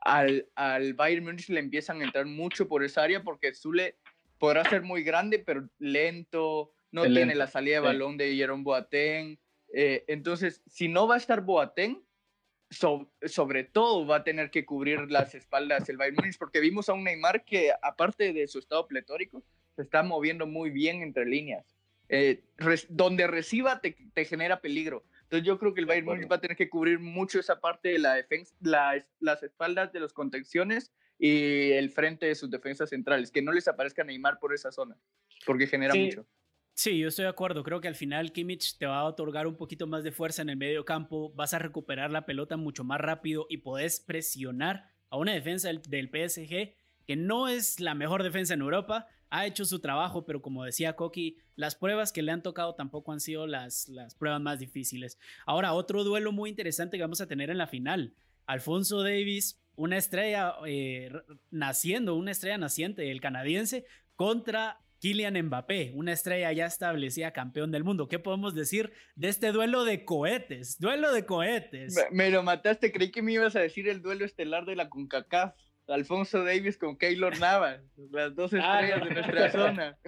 [0.00, 3.96] al, al Bayern Múnich le empiezan a entrar mucho por esa área porque Zule
[4.38, 9.38] podrá ser muy grande, pero lento, no tiene la salida de balón de Jerome Boateng.
[9.72, 12.02] Eh, entonces, si no va a estar Boateng,
[12.70, 16.94] sobre todo va a tener que cubrir las espaldas el Bayern Munich, porque vimos a
[16.94, 19.42] un Neymar que, aparte de su estado pletórico,
[19.76, 21.76] se está moviendo muy bien entre líneas.
[22.08, 22.44] Eh,
[22.88, 25.04] donde reciba te, genera peligro.
[25.22, 27.88] Entonces yo creo que el Bayern Munich va a tener que cubrir mucho esa parte
[27.88, 33.32] de la defensa, las espaldas de los contenciones y el frente de sus defensas centrales,
[33.32, 34.96] que no les aparezca Neymar por esa zona,
[35.44, 36.26] porque genera mucho.
[36.78, 37.62] Sí, yo estoy de acuerdo.
[37.64, 40.50] Creo que al final Kimmich te va a otorgar un poquito más de fuerza en
[40.50, 45.16] el medio campo, vas a recuperar la pelota mucho más rápido y podés presionar a
[45.16, 46.74] una defensa del, PSG
[47.06, 49.06] que no es la mejor defensa en Europa.
[49.30, 53.10] Ha hecho su trabajo, pero como decía Koki, las pruebas que le han tocado tampoco
[53.10, 55.18] han sido las, las pruebas más difíciles.
[55.46, 58.12] Ahora, otro duelo muy interesante que vamos a tener en la final.
[58.44, 61.10] Alfonso Davis, una estrella eh,
[61.50, 67.84] naciendo, una estrella naciente, el canadiense, contra Kylian Mbappé, una estrella ya establecida campeón del
[67.84, 68.08] mundo.
[68.08, 70.78] ¿Qué podemos decir de este duelo de cohetes?
[70.78, 71.96] Duelo de cohetes.
[72.10, 75.54] Me, lo mataste, creí que me ibas a decir el duelo estelar de la CONCACAF.
[75.88, 77.80] Alfonso Davis con Keylor Navas,
[78.10, 79.98] las dos ah, estrellas de nuestra zona.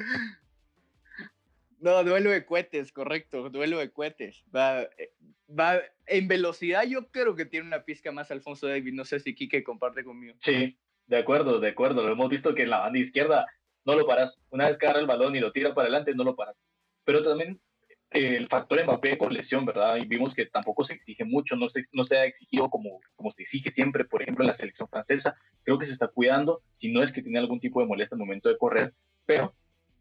[1.81, 4.45] No, duelo de cohetes, correcto, duelo de cohetes.
[4.55, 4.89] Va,
[5.49, 9.35] va, en velocidad yo creo que tiene una pizca más Alfonso Davis, no sé si
[9.35, 10.35] Kike comparte conmigo.
[10.43, 12.05] Sí, de acuerdo, de acuerdo.
[12.05, 13.47] Lo hemos visto que en la banda izquierda
[13.89, 14.35] no lo paras.
[14.51, 16.55] Una vez que agarra el balón y lo tira para adelante, no lo paras.
[17.05, 17.59] Pero también
[18.11, 19.97] eh, el factor Mbappé con lesión, ¿verdad?
[19.97, 23.33] Y vimos que tampoco se exige mucho, no se, no se ha exigido como, como
[23.33, 25.35] se exige siempre, por ejemplo, en la selección francesa.
[25.63, 28.21] Creo que se está cuidando, si no es que tiene algún tipo de molestia al
[28.21, 28.93] momento de correr,
[29.25, 29.55] pero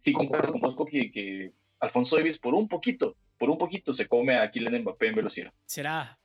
[0.03, 4.05] sí concuerdo con Bosco que, que Alfonso Davis por un poquito, por un poquito se
[4.05, 5.53] come a Kylian Mbappé en velocidad.
[5.65, 6.19] Será.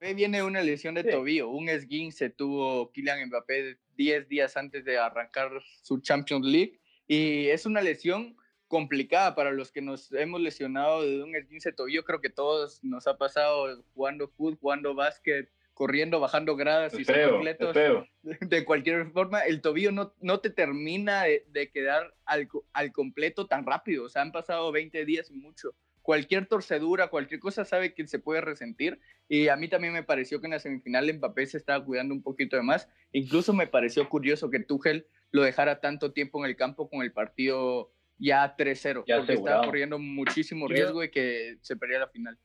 [0.00, 5.50] Viene una lesión de tobillo, un esguince tuvo Kylian Mbappé 10 días antes de arrancar
[5.80, 8.36] su Champions League y es una lesión
[8.68, 12.04] complicada para los que nos hemos lesionado de un esguince tobillo.
[12.04, 17.76] Creo que todos nos ha pasado jugando fútbol, jugando básquet corriendo, bajando gradas y completos.
[18.40, 23.66] De cualquier forma, el tobillo no, no te termina de, quedar al, al, completo tan
[23.66, 24.04] rápido.
[24.04, 25.74] O sea, han pasado 20 días y mucho.
[26.00, 29.00] Cualquier torcedura, cualquier cosa sabe que se puede resentir.
[29.28, 32.22] Y a mí también me pareció que en la semifinal Mbappé se estaba cuidando un
[32.22, 32.88] poquito de más.
[33.12, 37.10] Incluso me pareció curioso que Tuchel lo dejara tanto tiempo en el campo con el
[37.10, 42.38] partido ya 3-0, porque estaba corriendo muchísimo riesgo y que se perdía la final.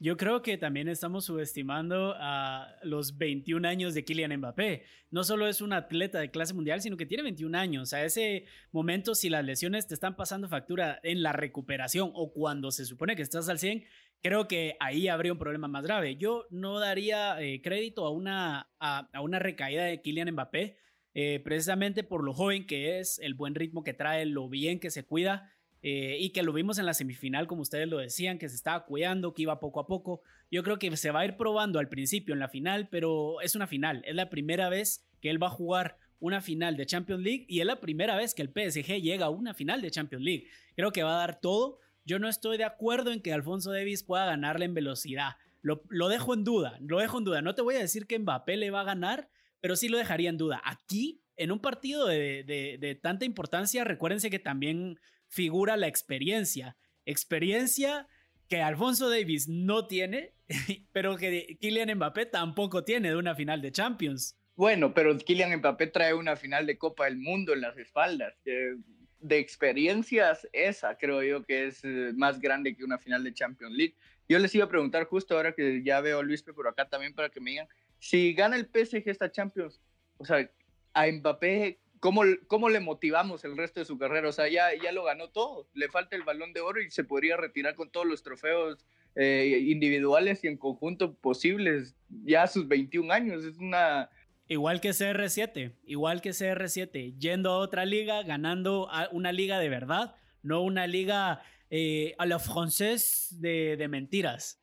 [0.00, 4.84] Yo creo que también estamos subestimando a los 21 años de Kylian Mbappé.
[5.12, 7.92] No solo es un atleta de clase mundial, sino que tiene 21 años.
[7.92, 12.72] A ese momento, si las lesiones te están pasando factura en la recuperación o cuando
[12.72, 13.84] se supone que estás al 100,
[14.22, 16.16] creo que ahí habría un problema más grave.
[16.16, 20.76] Yo no daría eh, crédito a una, a, una recaída de Kylian Mbappé,
[21.20, 24.92] eh, precisamente por lo joven que es, el buen ritmo que trae, lo bien que
[24.92, 25.52] se cuida
[25.82, 28.84] eh, y que lo vimos en la semifinal, como ustedes lo decían, que se estaba
[28.84, 30.22] cuidando, que iba poco a poco.
[30.48, 33.56] Yo creo que se va a ir probando al principio en la final, pero es
[33.56, 34.04] una final.
[34.06, 37.58] Es la primera vez que él va a jugar una final de Champions League y
[37.58, 40.46] es la primera vez que el PSG llega a una final de Champions League.
[40.76, 41.80] Creo que va a dar todo.
[42.04, 45.32] Yo no estoy de acuerdo en que Alfonso Davis pueda ganarle en velocidad.
[45.62, 47.42] Lo, dejo en duda, lo dejo en duda.
[47.42, 49.28] No te voy a decir que Mbappé le va a ganar,
[49.60, 50.60] pero sí lo dejaría en duda.
[50.64, 56.76] Aquí, en un partido de, tanta importancia, recuérdense que también figura la experiencia.
[57.04, 58.06] Experiencia
[58.48, 60.32] que Alfonso Davis no tiene,
[60.92, 64.36] pero que Kylian Mbappé tampoco tiene de una final de Champions.
[64.56, 68.34] Bueno, pero Kylian Mbappé trae una final de Copa del Mundo en las espaldas.
[68.44, 73.74] de experiencias, esa creo yo que es eh, más grande que una final de Champions
[73.74, 73.94] League.
[74.28, 77.14] Yo les iba a preguntar justo ahora que ya veo a Luis por acá también
[77.14, 77.68] para que me digan,
[77.98, 79.80] si gana el PSG esta Champions,
[80.18, 80.50] o sea,
[80.94, 84.28] a Mbappé ¿Cómo, ¿Cómo, le motivamos el resto de su carrera?
[84.28, 85.68] O sea, ya, ya lo ganó todo.
[85.74, 89.64] Le falta el balón de oro y se podría retirar con todos los trofeos eh,
[89.66, 93.44] individuales y en conjunto posibles ya a sus 21 años.
[93.44, 94.10] Es una...
[94.46, 100.14] Igual que CR7, igual que CR7, yendo a otra liga, ganando una liga de verdad,
[100.42, 104.57] no una liga eh, a la francés de mentiras.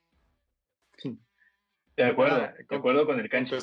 [1.97, 3.55] De acuerdo, de acuerdo con el cancho.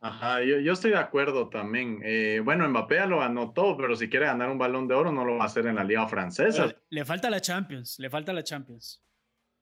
[0.00, 2.00] Ajá, yo, yo, estoy de acuerdo también.
[2.02, 5.12] Eh, bueno, Mbappé ya lo ganó todo, pero si quiere ganar un balón de oro
[5.12, 6.74] no lo va a hacer en la Liga Francesa.
[6.88, 9.02] le falta la Champions, le falta la Champions.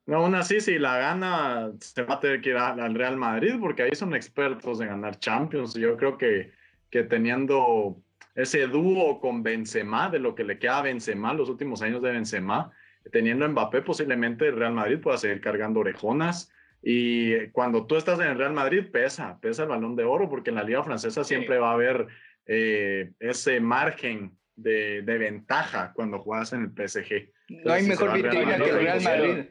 [0.06, 3.56] No, aún así, si la gana, se va a tener que ir al Real Madrid,
[3.61, 5.74] porque ahí son expertos en ganar Champions.
[5.74, 6.52] Yo creo que,
[6.90, 8.00] que teniendo
[8.37, 12.12] ese dúo con Benzema, de lo que le queda a Benzema, los últimos años de
[12.12, 12.70] Benzema,
[13.11, 16.52] teniendo Mbappé, posiblemente el Real Madrid pueda seguir cargando orejonas
[16.83, 20.51] y cuando tú estás en el Real Madrid, pesa, pesa el balón de oro, porque
[20.51, 22.07] en la Liga Francesa siempre va a haber
[22.47, 27.31] eh, ese margen de, de, ventaja cuando juegas en el PSG.
[27.64, 29.45] no hay mejor vitrina que el Real Madrid.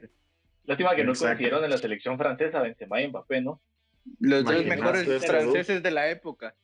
[0.64, 3.62] Lástima que no coincidieron en la selección francesa Benzema y Mbappé, ¿no?
[4.20, 6.56] Los dos mejores franceses de la época.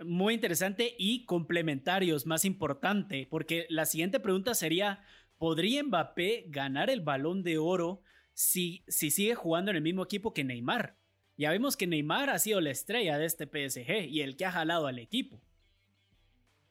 [0.00, 5.04] Muy interesante y complementarios, más importante, porque la siguiente pregunta sería,
[5.38, 8.02] ¿podría Mbappé ganar el balón de oro
[8.34, 10.96] si, si sigue jugando en el mismo equipo que Neymar.
[11.36, 14.52] Ya vemos que Neymar ha sido la estrella de este PSG y el que ha
[14.52, 15.40] jalado al equipo.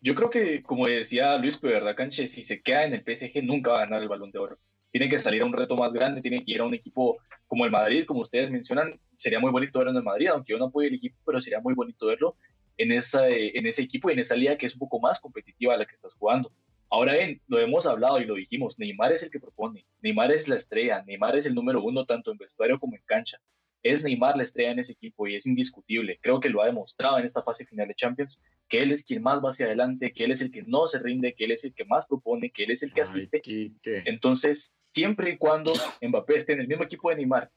[0.02, 2.32] Yo creo que, como decía Luis, ¿verdad, Canche?
[2.34, 4.58] Si se queda en el PSG, nunca va a ganar el balón de oro.
[4.92, 7.66] Tiene que salir a un reto más grande, tiene que ir a un equipo como
[7.66, 9.00] el Madrid, como ustedes mencionan.
[9.20, 11.60] Sería muy bonito verlo en el Madrid, aunque yo no apoyo el equipo, pero sería
[11.60, 12.36] muy bonito verlo
[12.78, 15.76] en, esa, en ese equipo y en esa liga que es un poco más competitiva
[15.76, 16.52] a la que estás jugando.
[16.94, 20.46] Ahora bien, lo hemos hablado y lo dijimos, Neymar es el que propone, Neymar es
[20.50, 23.38] la estrella, Neymar es el número uno tanto en vestuario como en cancha.
[23.82, 26.20] Es Neymar la estrella en ese equipo y es indiscutible.
[26.22, 29.24] Creo que lo ha demostrado en esta fase final de Champions, que él es quien
[29.24, 31.64] más va hacia adelante, que él es el que no se rinde, que él es
[31.64, 33.42] el que más propone, que él es el que asiste.
[33.84, 34.60] Entonces,
[34.94, 37.50] siempre y cuando Mbappé esté en el mismo equipo de Neymar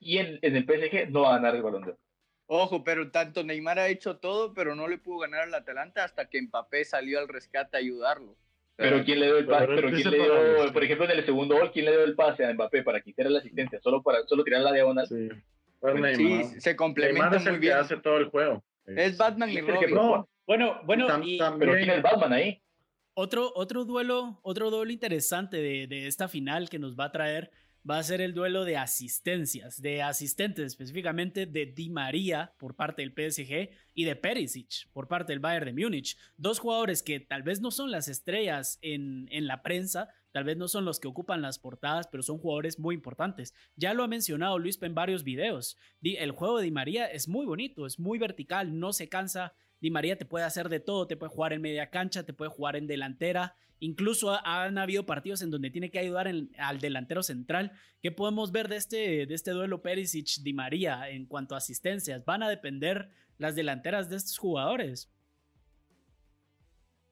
[0.00, 2.00] y en, en el PSG, no va a ganar el balón de oro.
[2.46, 6.28] Ojo, pero tanto Neymar ha hecho todo, pero no le pudo ganar al Atalanta hasta
[6.28, 8.36] que Mbappé salió al rescate a ayudarlo.
[8.80, 11.56] Pero quién le dio el pase, pero, quién le dio, por ejemplo, en el segundo
[11.56, 14.22] gol, quién le dio el pase a Mbappé para que hiciera la asistencia, solo para
[14.26, 15.06] solo tirar la diagonal.
[15.06, 15.28] Sí,
[16.58, 17.74] se complementa muy bien.
[17.76, 18.62] hace todo el juego.
[18.86, 19.94] Es Batman y Robin.
[20.46, 21.06] bueno, bueno,
[21.58, 22.62] pero quién es Batman ahí.
[23.14, 27.50] Otro, otro duelo, otro duelo interesante de, de esta final que nos va a traer
[27.88, 33.02] va a ser el duelo de asistencias, de asistentes específicamente de Di María por parte
[33.02, 36.16] del PSG y de Perisic por parte del Bayern de Múnich.
[36.36, 40.56] Dos jugadores que tal vez no son las estrellas en, en la prensa, tal vez
[40.56, 43.54] no son los que ocupan las portadas, pero son jugadores muy importantes.
[43.76, 45.76] Ya lo ha mencionado Luis en varios videos.
[46.02, 49.90] El juego de Di María es muy bonito, es muy vertical, no se cansa Di
[49.90, 52.76] María te puede hacer de todo, te puede jugar en media cancha, te puede jugar
[52.76, 57.72] en delantera, incluso han habido partidos en donde tiene que ayudar al delantero central.
[58.02, 62.24] ¿Qué podemos ver de este, de este duelo Perisic-Di María en cuanto a asistencias?
[62.24, 65.10] ¿Van a depender las delanteras de estos jugadores?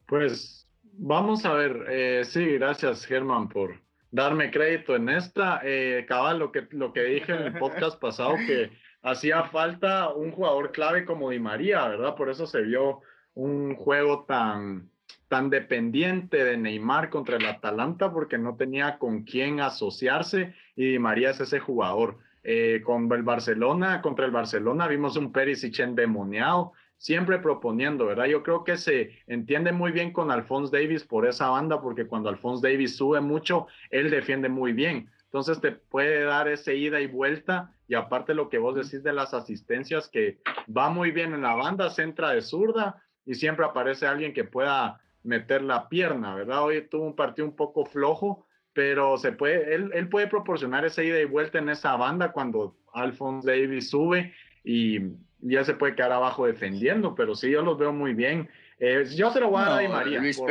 [0.06, 5.60] Pues vamos a ver, eh, sí, gracias Germán por darme crédito en esta.
[5.64, 8.70] Eh, cabal, lo que, lo que dije en el podcast pasado, que
[9.02, 12.14] hacía falta un jugador clave como Di María, ¿verdad?
[12.14, 13.00] Por eso se vio
[13.34, 14.90] un juego tan,
[15.28, 20.98] tan dependiente de Neymar contra el Atalanta, porque no tenía con quién asociarse y Di
[20.98, 22.18] María es ese jugador.
[22.44, 28.26] Eh, con el Barcelona, contra el Barcelona vimos un Perisic endemoniado, siempre proponiendo, ¿verdad?
[28.26, 32.28] Yo creo que se entiende muy bien con Alphonse Davis por esa banda, porque cuando
[32.28, 35.10] Alphonse Davis sube mucho, él defiende muy bien.
[35.28, 39.12] Entonces te puede dar ese ida y vuelta y aparte lo que vos decís de
[39.12, 40.40] las asistencias que
[40.74, 45.00] va muy bien en la banda, centra de zurda y siempre aparece alguien que pueda
[45.22, 46.62] meter la pierna, ¿verdad?
[46.62, 51.02] Hoy tuvo un partido un poco flojo, pero se puede, él, él puede proporcionar esa
[51.02, 54.32] ida y vuelta en esa banda cuando Alphonse Davis sube
[54.64, 54.98] y
[55.40, 58.48] ya se puede quedar abajo defendiendo, pero sí, yo los veo muy bien.
[58.80, 60.50] Eh, yo se lo voy a dar a María por,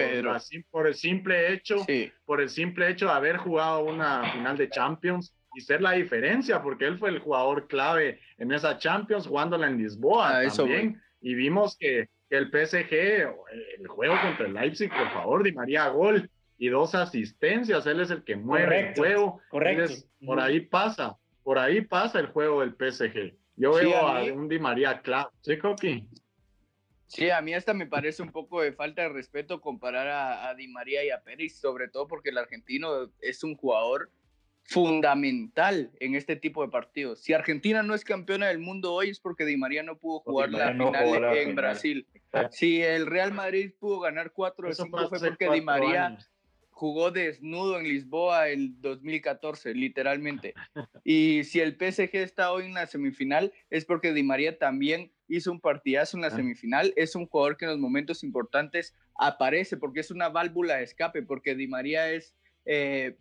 [0.69, 1.85] por, el simple hecho,
[2.25, 6.61] por el simple hecho de haber jugado una final de Champions y ser la diferencia,
[6.61, 11.01] porque él fue el jugador clave en esa Champions, jugándola en Lisboa ah, también.
[11.21, 12.93] y vimos que, el PSG,
[13.79, 18.11] el juego contra el Leipzig, por favor, Di María gol y dos asistencias, él es
[18.11, 19.39] el que mueve el juego.
[19.49, 19.93] Correcto.
[20.25, 23.33] por ahí pasa, por ahí pasa el juego del PSG.
[23.55, 25.31] Yo veo a, un Di María claro.
[25.41, 26.07] ¿Sí, Coqui?
[27.07, 30.67] Sí, a mí hasta me parece un poco de falta de respeto comparar a, Di
[30.67, 34.11] María y a Pérez, sobre todo porque el argentino es un jugador
[34.63, 37.21] fundamental en este tipo de partidos.
[37.21, 40.49] Si Argentina no es campeona del mundo hoy es porque Di María no pudo jugar
[40.49, 42.05] la final en Brasil.
[42.51, 46.17] Si el Real Madrid pudo ganar 4 de 5 fue porque Di María
[46.77, 50.53] jugó desnudo en Lisboa el 2014, literalmente.
[51.03, 55.51] Y si el PSG está hoy en la semifinal, es porque Di María también hizo
[55.51, 56.35] un partidazo en la ah.
[56.35, 56.93] semifinal.
[56.95, 61.23] Es un jugador que en los momentos importantes aparece, porque es una válvula de escape,
[61.23, 62.35] porque Di María es
[62.65, 63.17] eh,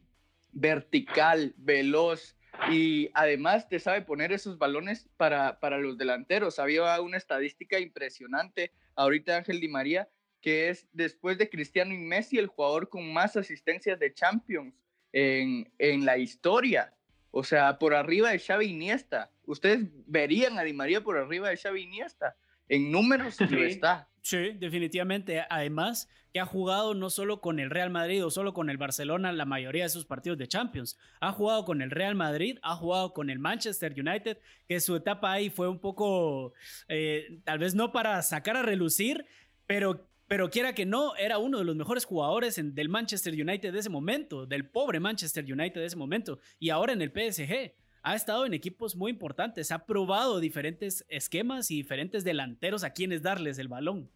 [0.52, 2.36] vertical, veloz.
[2.70, 6.58] Y además te sabe poner esos balones para, para los delanteros.
[6.58, 10.10] Había una estadística impresionante ahorita Ángel Di María
[10.46, 14.72] que es después de Cristiano y Messi el jugador con más asistencias de Champions
[15.12, 16.94] en, en la historia.
[17.32, 19.32] O sea, por arriba de Xavi Iniesta.
[19.44, 22.36] Ustedes verían a Di María por arriba de Xavi Iniesta.
[22.68, 23.44] En números sí.
[23.62, 24.08] está.
[24.22, 25.44] Sí, definitivamente.
[25.50, 29.32] Además, que ha jugado no solo con el Real Madrid o solo con el Barcelona
[29.32, 30.96] la mayoría de sus partidos de Champions.
[31.20, 35.32] Ha jugado con el Real Madrid, ha jugado con el Manchester United, que su etapa
[35.32, 36.52] ahí fue un poco,
[36.86, 39.26] eh, tal vez no para sacar a relucir,
[39.66, 43.78] pero pero quiera que no, era uno de los mejores jugadores del Manchester United de
[43.78, 47.74] ese momento, del pobre Manchester United de ese momento, y ahora en el PSG.
[48.02, 53.20] Ha estado en equipos muy importantes, ha probado diferentes esquemas y diferentes delanteros a quienes
[53.20, 54.08] darles el balón.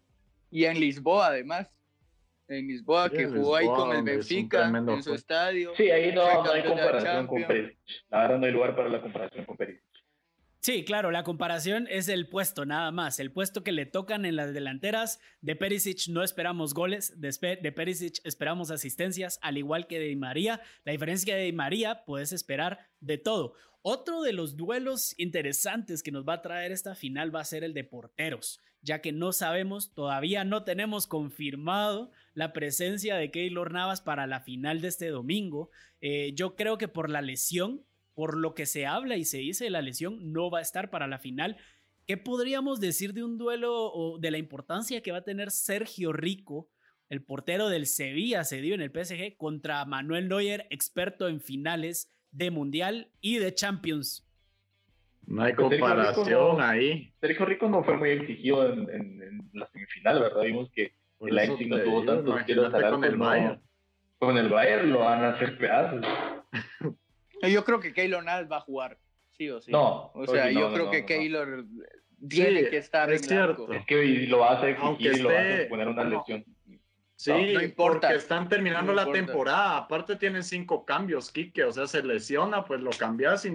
[0.49, 1.73] Y en Lisboa, además.
[2.47, 5.73] En Lisboa, que jugó ahí con el Benfica, en su estadio.
[5.75, 7.77] Sí, ahí no, hay comparación con Pérez.
[8.09, 9.81] La verdad no hay lugar para la comparación con Pérez.
[10.63, 13.19] Sí, claro, la comparación es el puesto, nada más.
[13.19, 15.19] El puesto que le tocan en las delanteras.
[15.41, 20.61] De Perisic no esperamos goles, de, Perisic esperamos asistencias, al igual que de Di María.
[20.83, 23.55] La diferencia de Di María, puedes esperar de todo.
[23.81, 27.63] Otro de los duelos interesantes que nos va a traer esta final va a ser
[27.63, 33.71] el de porteros, ya que no sabemos, todavía no tenemos confirmado la presencia de Keylor
[33.71, 35.71] Navas para la final de este domingo.
[36.01, 37.83] Eh, yo creo que por la lesión
[38.21, 40.91] por lo que se habla y se dice de la lesión, no va a estar
[40.91, 41.57] para la final.
[42.05, 46.13] ¿Qué podríamos decir de un duelo o de la importancia que va a tener Sergio
[46.13, 46.69] Rico,
[47.09, 52.51] el portero del Sevilla, cedido en el PSG, contra Manuel Neuer, experto en finales de
[52.51, 54.23] Mundial y de Champions?
[55.25, 57.11] No hay comparación ahí.
[57.21, 60.43] Sergio Rico no fue muy exigido en, la semifinal, ¿verdad?
[60.43, 63.59] Vimos que el Leipzig no tuvo tantos tiros con el Bayern.
[64.19, 66.05] Con el Bayern lo van a hacer pedazos.
[67.49, 68.97] Yo creo que Keylor Navas va a jugar,
[69.31, 69.71] sí o sí.
[69.71, 70.11] No.
[70.13, 71.65] O sea, yo creo que Keylor
[72.27, 73.71] tiene que estar es cierto.
[73.71, 75.23] Es que lo va a Aunque esté...
[75.23, 76.45] lo a poner una lesión.
[77.15, 78.07] Sí, no, importa.
[78.07, 79.77] porque están terminando la temporada.
[79.77, 81.65] Aparte tienen cinco cambios, Kike.
[81.65, 83.51] O sea, se lesiona, pues lo cambias y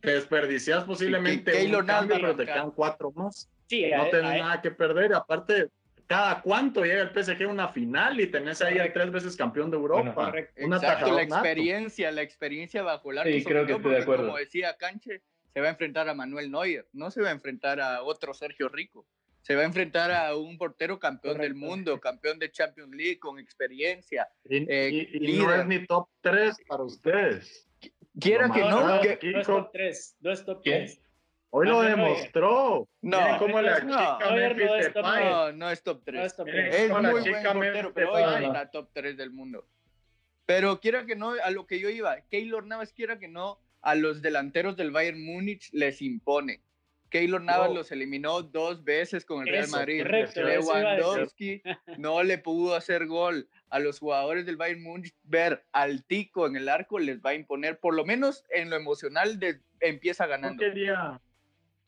[0.00, 3.50] te desperdicias posiblemente un cambio, pero te quedan cuatro más.
[3.66, 5.14] Sí, no tienes nada que perder.
[5.14, 5.68] Aparte,
[6.12, 9.70] cada cuánto llega el PSG a una final y tenés ahí al tres veces campeón
[9.70, 10.30] de Europa.
[10.58, 13.30] una Exacto, la experiencia, la experiencia bajo el arco.
[13.30, 14.26] Sí, creo que estoy de acuerdo.
[14.26, 15.22] Como decía Canche,
[15.54, 18.68] se va a enfrentar a Manuel Neuer, no se va a enfrentar a otro Sergio
[18.68, 19.06] Rico.
[19.40, 23.38] Se va a enfrentar a un portero campeón del mundo, campeón de Champions League, con
[23.38, 24.28] experiencia.
[24.44, 25.08] Y, eh,
[25.38, 27.66] no es ni top 3 para ustedes.
[28.20, 28.86] Quiera que no.
[28.86, 30.16] No, que, no es top 3.
[30.20, 31.00] No es top 3.
[31.54, 32.88] Hoy lo demostró.
[33.02, 36.02] No, Miren cómo la no, chica no, Memphis no es top no, no es top
[36.04, 36.20] 3.
[36.20, 36.80] No es top Miren 3.
[36.82, 38.44] Es la muy buen chica portero, Memphis pero hoy no Depay.
[38.46, 39.66] está top 3 del mundo.
[40.46, 43.94] Pero quiera que no, a lo que yo iba, Keylor Navas, quiera que no, a
[43.94, 46.62] los delanteros del Bayern Múnich les impone.
[47.10, 47.74] Keylor Navas No.
[47.74, 50.02] los eliminó dos veces con el Real Eso, Madrid.
[50.02, 50.42] correcto.
[50.42, 51.62] Lewandowski
[51.98, 53.48] no le pudo hacer gol.
[53.68, 57.34] A los jugadores del Bayern Múnich ver al tico en el arco les va a
[57.34, 60.58] imponer, por lo menos en lo emocional, de- empieza Yo ganando.
[60.62, 61.20] quería,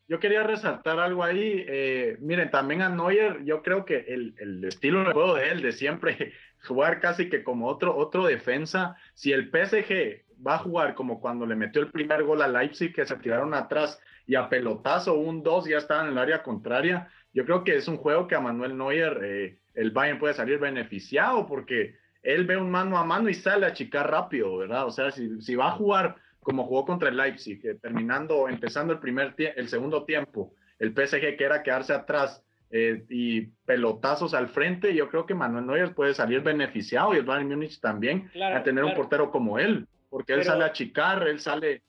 [0.06, 1.64] yo quería resaltar algo ahí.
[1.66, 5.62] eh, miren, también a Neuer, yo creo que el, el estilo de juego de él,
[5.62, 6.32] de siempre
[6.66, 11.46] jugar casi que como otro, otro defensa, si el PSG va a jugar como cuando
[11.46, 15.42] le metió el primer gol a Leipzig, que se tiraron atrás y a pelotazo, un
[15.42, 18.40] 2 ya estaban en el área contraria, yo creo que es un juego que a
[18.40, 23.28] Manuel Neuer eh, el Bayern puede salir beneficiado porque él ve un mano a mano
[23.28, 24.86] y sale a achicar rápido, ¿verdad?
[24.86, 28.92] O sea, si, si va a jugar como jugó contra el Leipzig, que terminando, empezando
[28.92, 32.40] el primer tie- el segundo tiempo, el PSG que era quedarse atrás
[32.70, 37.24] eh, y pelotazos al frente, yo creo que Manuel Neuer puede salir beneficiado y el
[37.24, 40.68] Bayern Múnich también Claro, a tener un portero como él, porque él Pero- sale a
[40.68, 41.82] achicar, él sale...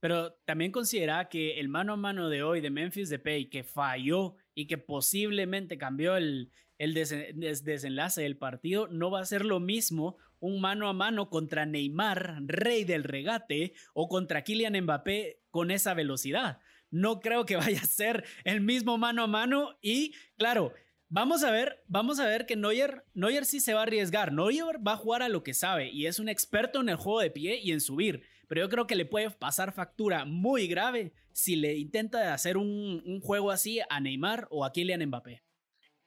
[0.00, 4.34] Pero también considera que el mano a mano de hoy de Memphis Depay, que falló
[4.54, 9.44] y que posiblemente cambió el, el desen- des- desenlace del partido, no va a ser
[9.44, 15.40] lo mismo un mano a mano contra Neymar, rey del regate, o contra Kylian Mbappé
[15.50, 16.58] con esa velocidad.
[16.90, 20.72] No creo que vaya a ser el mismo mano a mano y, claro,
[21.14, 24.32] Vamos a ver, vamos a ver que Neuer, Neuer sí se va a arriesgar.
[24.32, 27.20] Neuer va a jugar a lo que sabe y es un experto en el juego
[27.20, 28.22] de pie y en subir.
[28.48, 33.02] Pero yo creo que le puede pasar factura muy grave si le intenta hacer un,
[33.04, 35.42] un juego así a Neymar o a Kylian Mbappé.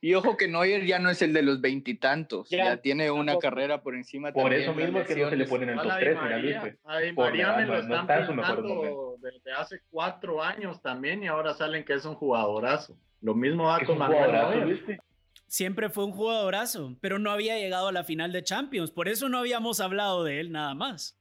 [0.06, 3.32] Y ojo que Neuer ya no es el de los veintitantos, Ya, ya, tiene una
[3.32, 3.40] tampoco.
[3.40, 4.62] carrera por encima Por también.
[4.62, 6.22] eso mismo es que no se le ponen en el top Igual a 3, Di
[6.24, 6.76] mira, María, Luis.
[6.86, 11.28] a Di Por María me lo no están pintando desde hace cuatro años también y
[11.28, 12.96] ahora salen que es un jugadorazo.
[13.22, 14.68] Lo mismo va con Manuel Neuer.
[14.68, 15.00] ¿viste?
[15.48, 18.92] Siempre fue un jugadorazo, pero no había llegado a la final de Champions.
[18.92, 21.18] Por eso no habíamos hablado de él nada más.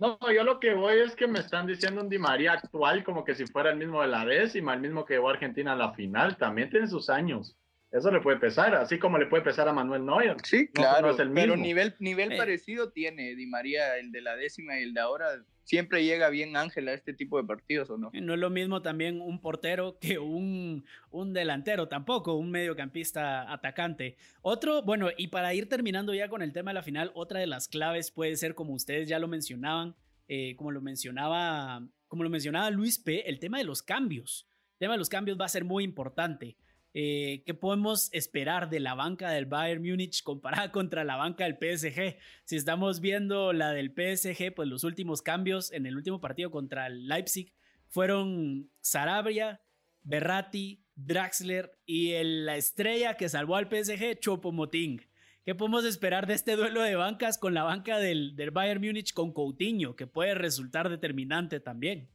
[0.00, 3.22] No, yo lo que voy es que me están diciendo un Di María actual como
[3.24, 5.76] que si fuera el mismo de la décima, el mismo que llevó a Argentina a
[5.76, 6.36] la final.
[6.38, 7.56] También tiene sus años.
[7.92, 10.36] Eso le puede pesar, así como le puede pesar a Manuel Neuer.
[10.44, 11.62] Sí, No, claro, no es el pero mismo.
[11.64, 12.36] nivel, nivel Eh.
[12.36, 15.26] parecido tiene Di María, el de la décima y el de ahora.
[15.70, 18.10] Siempre llega bien Ángel a este tipo de partidos, ¿o no?
[18.12, 24.16] No es lo mismo también un portero que un, un delantero, tampoco un mediocampista atacante.
[24.42, 27.46] Otro, bueno, y para ir terminando ya con el tema de la final, otra de
[27.46, 29.94] las claves puede ser, como ustedes ya lo mencionaban,
[30.26, 34.48] eh, como lo mencionaba, como lo mencionaba Luis P., el tema de los cambios.
[34.72, 36.56] El tema de los cambios va a ser muy importante.
[36.92, 41.56] Eh, ¿Qué podemos esperar de la banca del Bayern Múnich comparada contra la banca del
[41.56, 42.16] PSG?
[42.44, 46.86] Si estamos viendo la del PSG, pues los últimos cambios en el último partido contra
[46.88, 47.52] el Leipzig
[47.88, 49.60] fueron Sarabia,
[50.02, 55.00] Berratti, Draxler y el- la estrella que salvó al PSG, Chopomoting.
[55.44, 59.12] ¿Qué podemos esperar de este duelo de bancas con la banca del, del Bayern Múnich
[59.14, 62.10] con Coutinho, que puede resultar determinante también?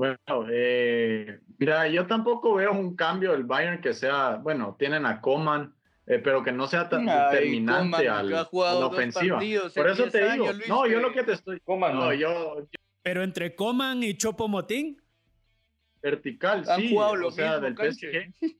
[0.00, 0.16] Bueno,
[0.50, 5.74] eh, mira, yo tampoco veo un cambio del Bayern que sea, bueno, tienen a Coman,
[6.06, 9.36] eh, pero que no sea tan Ay, determinante Koeman, al, ha a la ofensiva.
[9.36, 11.92] partidos Por eso 10 te digo, años, Luis, no, yo lo que te estoy, Coman,
[11.92, 12.12] no, no.
[12.14, 12.66] yo, yo
[13.02, 15.02] Pero entre Coman y Chopomoting,
[16.00, 17.92] vertical, Han sí, jugado o lo sea, mismo, del.
[17.92, 18.34] PSG.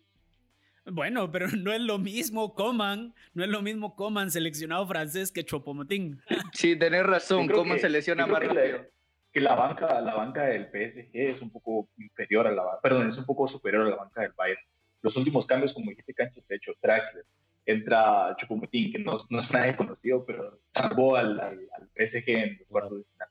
[0.92, 5.42] bueno, pero no es lo mismo Coman, no es lo mismo Coman seleccionado francés que
[5.42, 6.20] Chopomoting.
[6.52, 8.84] Sí, tenés razón, que- se lesiona más rápido.
[9.32, 13.10] Que la banca, la banca del PSG es un poco inferior a la banca, perdón,
[13.10, 14.60] es un poco superior a la banca del Bayern.
[15.02, 17.24] Los últimos cambios, como dijiste, Cancho, de hecho, Draxler,
[17.64, 22.58] entra Chupomotín, que no, no es nadie conocido, pero salvó al, al, al PSG en
[22.58, 23.28] los cuartos de final.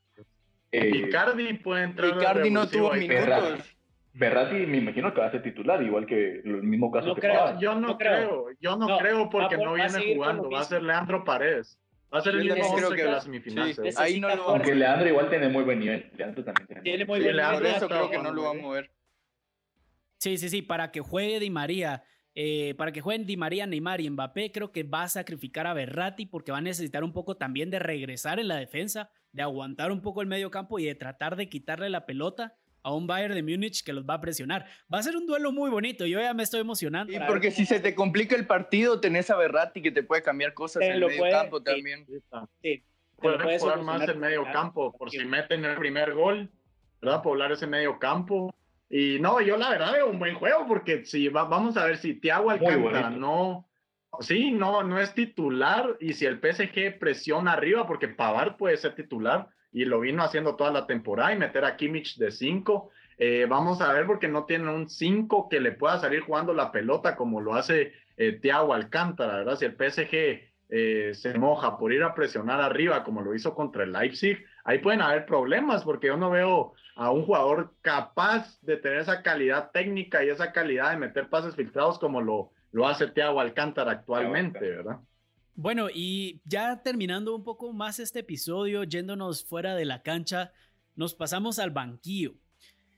[0.72, 2.10] Eh, Icardi puede entrar.
[2.16, 3.08] Icardi no tuvo minutos.
[3.26, 3.62] Berratti,
[4.12, 7.20] Berratti me imagino que va a ser titular, igual que el mismo caso No que
[7.22, 7.58] creo.
[7.60, 8.44] Yo no, No creo.
[8.44, 8.44] creo.
[8.60, 11.78] yo no, No, creo porque por- no viene jugando, va a ser Leandro Paredes.
[12.12, 13.68] Va a ser el mismo creo 11 que la semifinal.
[13.68, 14.00] sí, seguro.
[14.00, 16.10] ahí no lo Aunque Leandro igual tiene muy buen nivel.
[16.16, 17.72] Leandro también tiene, Tiene muy Sí, buen Leandro Por nivel.
[17.72, 18.90] ya eso creo que no lo va a mover.
[20.18, 22.02] Sí, sí, sí, para que juegue Di María,
[22.34, 25.72] eh, para que jueguen Di María, Neymar y Mbappé, creo que va a sacrificar a
[25.74, 29.92] Berratti porque va a necesitar un poco también de regresar en la defensa, de aguantar
[29.92, 33.34] un poco el medio campo y de tratar de quitarle la pelota a un Bayern
[33.34, 34.66] de Múnich que los va a presionar.
[34.92, 37.12] Va a ser un duelo muy bonito, yo ya me estoy emocionando.
[37.12, 40.22] Y porque ver si se te complica el partido, tenés a Berratti que te puede
[40.22, 41.64] cambiar cosas Te en el lo medio puede- campo sí.
[41.64, 42.06] también.
[42.06, 42.48] Sí, está.
[42.62, 42.84] Sí, te
[43.16, 46.50] lo Pueden puede jugar más el medio campo por si meten el primer gol,
[47.02, 47.22] ¿verdad?
[47.22, 48.54] Poblar ese medio campo.
[48.88, 52.14] Y no, yo la verdad veo un buen juego porque si vamos a ver si
[52.14, 53.68] Thiago Alcántara no,
[54.20, 58.94] sí, no, no es titular y si el PSG presiona arriba porque Pavard puede ser
[58.96, 62.90] titular y lo vino haciendo toda la temporada y meter a Kimmich de 5.
[63.18, 66.72] Eh, vamos a ver porque no tiene un 5 que le pueda salir jugando la
[66.72, 69.56] pelota como lo hace eh, Thiago Alcántara, ¿verdad?
[69.56, 73.84] Si el PSG eh, se moja por ir a presionar arriba como lo hizo contra
[73.84, 78.76] el Leipzig, ahí pueden haber problemas porque yo no veo a un jugador capaz de
[78.76, 83.08] tener esa calidad técnica y esa calidad de meter pases filtrados como lo, lo hace
[83.08, 85.00] Thiago Alcántara actualmente, ¿verdad?
[85.62, 90.54] Bueno, y ya terminando un poco más este episodio, yéndonos fuera de la cancha,
[90.96, 92.34] nos pasamos al banquillo.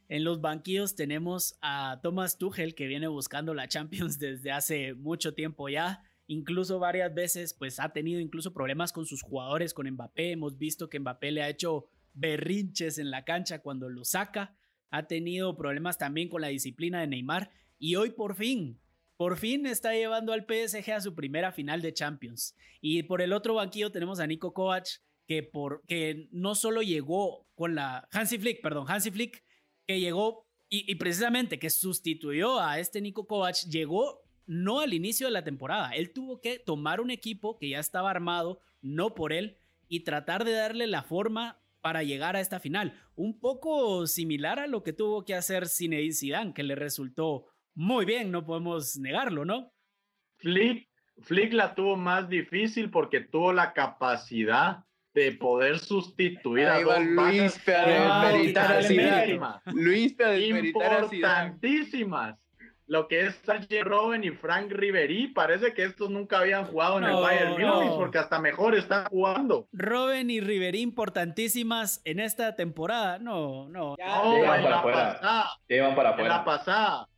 [0.08, 5.34] En los banquillos tenemos a Thomas Tuchel que viene buscando la Champions desde hace mucho
[5.34, 6.04] tiempo ya.
[6.28, 10.88] Incluso varias veces pues ha tenido incluso problemas con sus jugadores, con Mbappé, hemos visto
[10.88, 14.54] que Mbappé le ha hecho berrinches en la cancha cuando lo saca,
[14.90, 17.50] ha tenido problemas también con la disciplina de Neymar.
[17.80, 18.78] Y hoy por fin,
[19.16, 22.56] por fin está llevando al PSG a su primera final de Champions.
[22.80, 24.86] Y por el otro banquillo tenemos a Nico Kovac
[25.26, 29.44] que, por, que no solo llegó con la Hansi Flick, perdón, Hansi Flick,
[29.86, 35.32] que llegó y, precisamente que sustituyó a este Nico Kovac, llegó no al inicio de
[35.32, 35.90] la temporada.
[35.90, 40.46] Él tuvo que tomar un equipo que ya estaba armado, no por él, y tratar
[40.46, 42.98] de darle la forma para llegar a esta final.
[43.14, 47.44] Un poco similar a lo que tuvo que hacer Zinedine Zidane, que le resultó
[47.74, 49.72] muy bien, no podemos negarlo, ¿no?
[50.38, 50.88] Flick,
[51.22, 57.60] Flick la tuvo más difícil porque tuvo la capacidad de poder sustituir a dos Luis
[59.74, 60.16] Luis
[60.64, 62.42] importantísimas
[62.92, 67.04] lo que es Sánchez Robben y Frank Ribery, parece que estos nunca habían jugado en
[67.04, 69.66] el Bayern Múnich porque hasta mejor están jugando.
[69.72, 73.18] Robben y Ribery importantísimas en esta temporada.
[73.18, 73.96] No, no.
[73.98, 75.50] no, en la pasada.
[75.66, 76.30] Llevan para afuera.
[76.30, 77.08] En la pasada.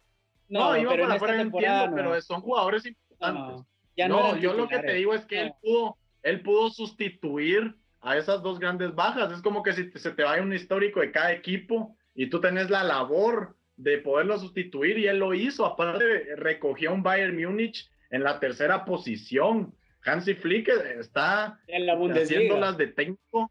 [0.49, 3.67] No, iban para afuera, entiendo, pero son jugadores importantes.
[4.09, 8.43] No, yo lo que te digo es que él pudo, él pudo sustituir a esas
[8.43, 9.33] dos grandes bajas.
[9.33, 12.71] Es como que si se te vaya un histórico de cada equipo y tú tenés
[12.71, 15.65] la labor de poderlo sustituir y él lo hizo.
[15.67, 19.75] Aparte, recogió un Bayern Múnich en la tercera posición.
[20.05, 23.51] Hansi Flick está en la haciendo las de técnico.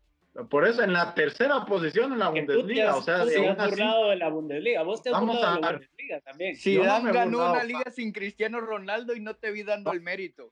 [0.49, 2.95] Por eso, en la tercera posición en la Bundesliga.
[2.95, 4.81] o sea, de de la Bundesliga.
[4.81, 6.55] Vos te has Vamos de la Bundesliga también.
[6.55, 10.51] Si Dan ganó una liga sin Cristiano Ronaldo y no te vi dando el mérito.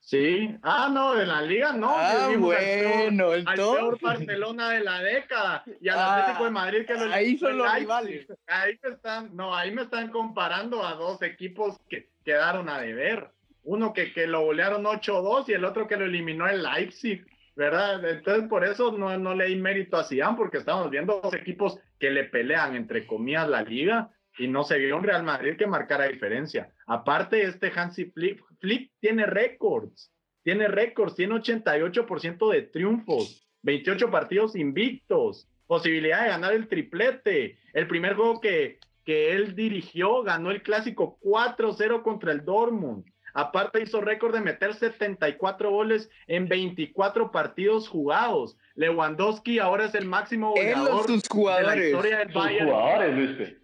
[0.00, 1.90] Sí, ah, no, de la liga no.
[1.90, 6.94] Ah, bueno, el peor Barcelona de la década y al ah, Atlético de Madrid que
[6.94, 8.26] lo Ahí son los rivales.
[8.46, 13.28] Ahí me están, no, ahí me están comparando a dos equipos que quedaron a deber.
[13.64, 17.26] Uno que, que lo golearon 8-2 y el otro que lo eliminó el Leipzig,
[17.58, 18.08] ¿verdad?
[18.08, 21.76] Entonces, por eso no, no le di mérito a Zidane, porque estamos viendo dos equipos
[21.98, 25.66] que le pelean, entre comillas, la liga y no se vio un Real Madrid que
[25.66, 26.72] marcara diferencia.
[26.86, 34.54] Aparte, este Hansi Flick, Flick tiene récords, tiene récords, tiene 88% de triunfos, 28 partidos
[34.54, 37.58] invictos, posibilidad de ganar el triplete.
[37.72, 43.04] El primer juego que, que él dirigió ganó el clásico 4-0 contra el Dortmund.
[43.38, 48.56] Aparte hizo récord de meter 74 goles en 24 partidos jugados.
[48.74, 53.58] Lewandowski ahora es el máximo goleador de la historia del Bayern.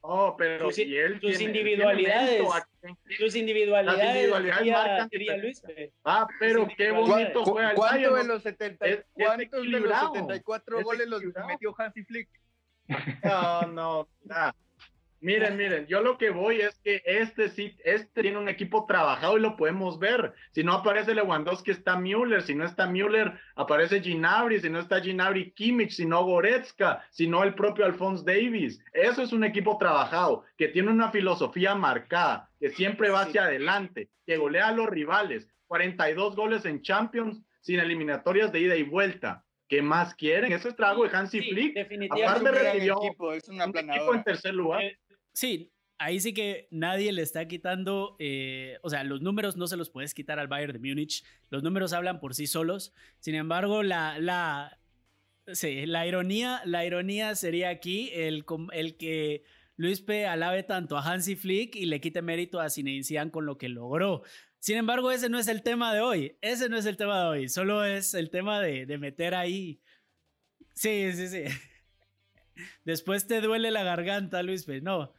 [0.00, 2.42] Oh, pero sus, si él sus individualidades,
[3.18, 4.30] sus individualidades,
[5.42, 5.62] Luis.
[6.02, 11.08] Ah, pero qué bonito fue al ¿Cuánto de los, 70, ¿cuántos de los 74 goles
[11.08, 12.28] los metió Hansi Flick?
[13.22, 14.54] No, no, nada.
[15.20, 19.36] Miren, miren, yo lo que voy es que este sí, este tiene un equipo trabajado
[19.36, 20.32] y lo podemos ver.
[20.52, 22.42] Si no aparece Lewandowski, está Müller.
[22.42, 24.60] Si no está Müller, aparece Ginabri.
[24.60, 25.90] Si no está Ginabri, Kimmich.
[25.90, 27.04] Si no, Goretzka.
[27.10, 28.80] Si no, el propio Alphonse Davis.
[28.92, 34.10] Eso es un equipo trabajado, que tiene una filosofía marcada, que siempre va hacia adelante,
[34.24, 35.48] que golea a los rivales.
[35.66, 39.44] 42 goles en Champions sin eliminatorias de ida y vuelta.
[39.68, 40.50] ¿Qué más quieren?
[40.50, 41.74] Eso es trabajo de Hansi Flick.
[41.74, 44.82] Definitivamente Aparte equipo, es una un equipo en tercer lugar.
[44.82, 44.98] Eh,
[45.38, 49.76] Sí, ahí sí que nadie le está quitando, eh, o sea, los números no se
[49.76, 53.84] los puedes quitar al Bayern de Múnich, los números hablan por sí solos, sin embargo,
[53.84, 54.80] la, la,
[55.46, 59.44] sí, la, ironía, la ironía sería aquí el, el que
[59.76, 60.26] Luis P.
[60.26, 64.24] alabe tanto a Hansi Flick y le quite mérito a Zinedine con lo que logró.
[64.58, 67.26] Sin embargo, ese no es el tema de hoy, ese no es el tema de
[67.28, 69.80] hoy, solo es el tema de, de meter ahí.
[70.74, 71.44] Sí, sí, sí.
[72.84, 74.80] Después te duele la garganta, Luis P.
[74.80, 75.14] No.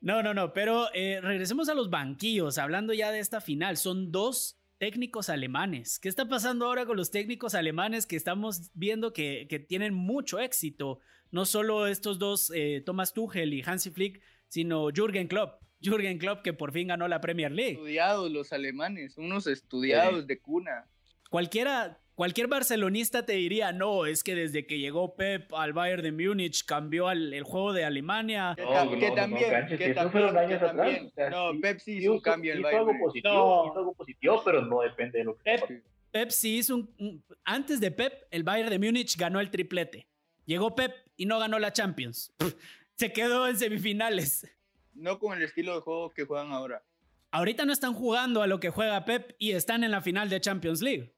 [0.00, 3.76] No, no, no, pero eh, regresemos a los banquillos, hablando ya de esta final.
[3.76, 5.98] Son dos técnicos alemanes.
[5.98, 10.38] ¿Qué está pasando ahora con los técnicos alemanes que estamos viendo que, que tienen mucho
[10.38, 11.00] éxito?
[11.30, 15.62] No solo estos dos, eh, Thomas Tuchel y Hansi Flick, sino Jürgen Klopp.
[15.80, 17.72] Jürgen Klopp que por fin ganó la Premier League.
[17.72, 20.86] Estudiados los alemanes, unos estudiados de cuna.
[21.30, 26.10] Cualquiera, cualquier barcelonista te diría, no, es que desde que llegó Pep al Bayern de
[26.10, 28.56] Múnich cambió el juego de Alemania.
[28.56, 31.02] Que, también, que también, años atrás.
[31.30, 32.88] no, Pep sí hizo un cambio en el Bayern.
[32.88, 36.76] Algo positivo, hizo algo positivo, pero no depende de lo que Pep, Pep sí hizo
[36.76, 40.08] un, Antes de Pep, el Bayern de Múnich ganó el triplete.
[40.46, 42.32] Llegó Pep y no ganó la Champions.
[42.94, 44.50] Se quedó en semifinales.
[44.94, 46.82] No con el estilo de juego que juegan ahora.
[47.30, 50.40] Ahorita no están jugando a lo que juega Pep y están en la final de
[50.40, 51.15] Champions League.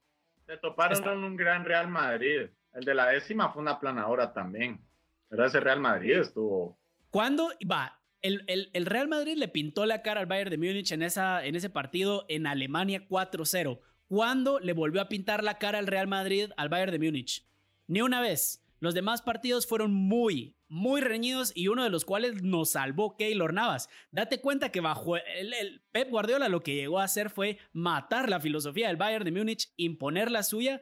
[0.48, 2.48] Se toparon con un gran Real Madrid.
[2.72, 4.80] El de la décima fue una planadora también.
[5.28, 6.78] Pero ese Real Madrid estuvo.
[7.10, 7.50] ¿Cuándo?
[7.70, 8.00] Va.
[8.22, 11.54] El, el, Real Madrid le pintó la cara al Bayern de Múnich en, esa, en
[11.54, 13.78] ese partido en Alemania 4-0.
[14.08, 17.46] ¿Cuándo le volvió a pintar la cara al Real Madrid al Bayern de Múnich?
[17.86, 18.64] Ni una vez.
[18.80, 23.52] Los demás partidos fueron muy, muy reñidos y uno de los cuales nos salvó Keylor
[23.52, 23.88] Navas.
[24.12, 28.40] Date cuenta que bajo el, Pep Guardiola lo que llegó a hacer fue matar la
[28.40, 30.80] filosofía del Bayern de Múnich, imponer la suya,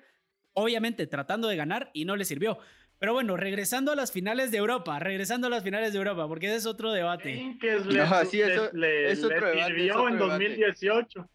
[0.52, 2.58] obviamente tratando de ganar y no le sirvió.
[2.98, 6.46] Pero bueno, regresando a las finales de Europa, regresando a las finales de Europa, porque
[6.46, 7.56] ese es otro debate.
[7.60, 11.28] Que es, le, es otro debate, en 2018.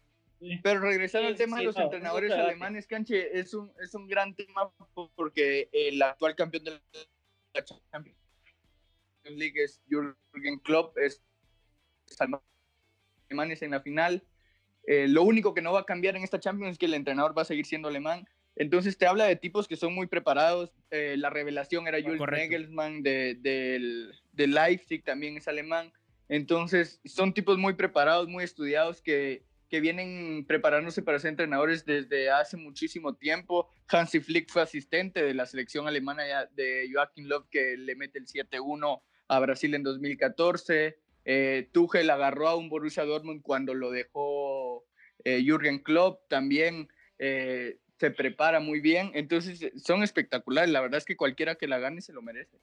[0.62, 4.72] Pero regresando al tema de los entrenadores alemanes, Canche, es un, es un gran tema
[5.14, 6.80] porque el actual campeón de
[7.54, 8.16] la Champions
[9.24, 11.22] League es Jürgen Klopp, es
[13.30, 14.24] alemanes en la final.
[14.86, 17.36] Eh, lo único que no va a cambiar en esta Champions es que el entrenador
[17.36, 18.26] va a seguir siendo alemán.
[18.56, 20.74] Entonces te habla de tipos que son muy preparados.
[20.90, 23.36] Eh, la revelación era Jules Nagelsmann de,
[24.32, 25.92] de Leipzig, también es alemán.
[26.28, 32.28] Entonces son tipos muy preparados, muy estudiados que que vienen preparándose para ser entrenadores desde
[32.28, 33.70] hace muchísimo tiempo.
[33.88, 38.26] Hansi Flick fue asistente de la selección alemana de Joachim Löw que le mete el
[38.26, 40.98] 7-1 a Brasil en 2014.
[41.24, 44.84] Eh, Tuchel agarró a un Borussia Dortmund cuando lo dejó
[45.24, 46.28] eh, Jürgen Klopp.
[46.28, 49.10] También eh, se prepara muy bien.
[49.14, 50.70] Entonces son espectaculares.
[50.70, 52.60] La verdad es que cualquiera que la gane se lo merece.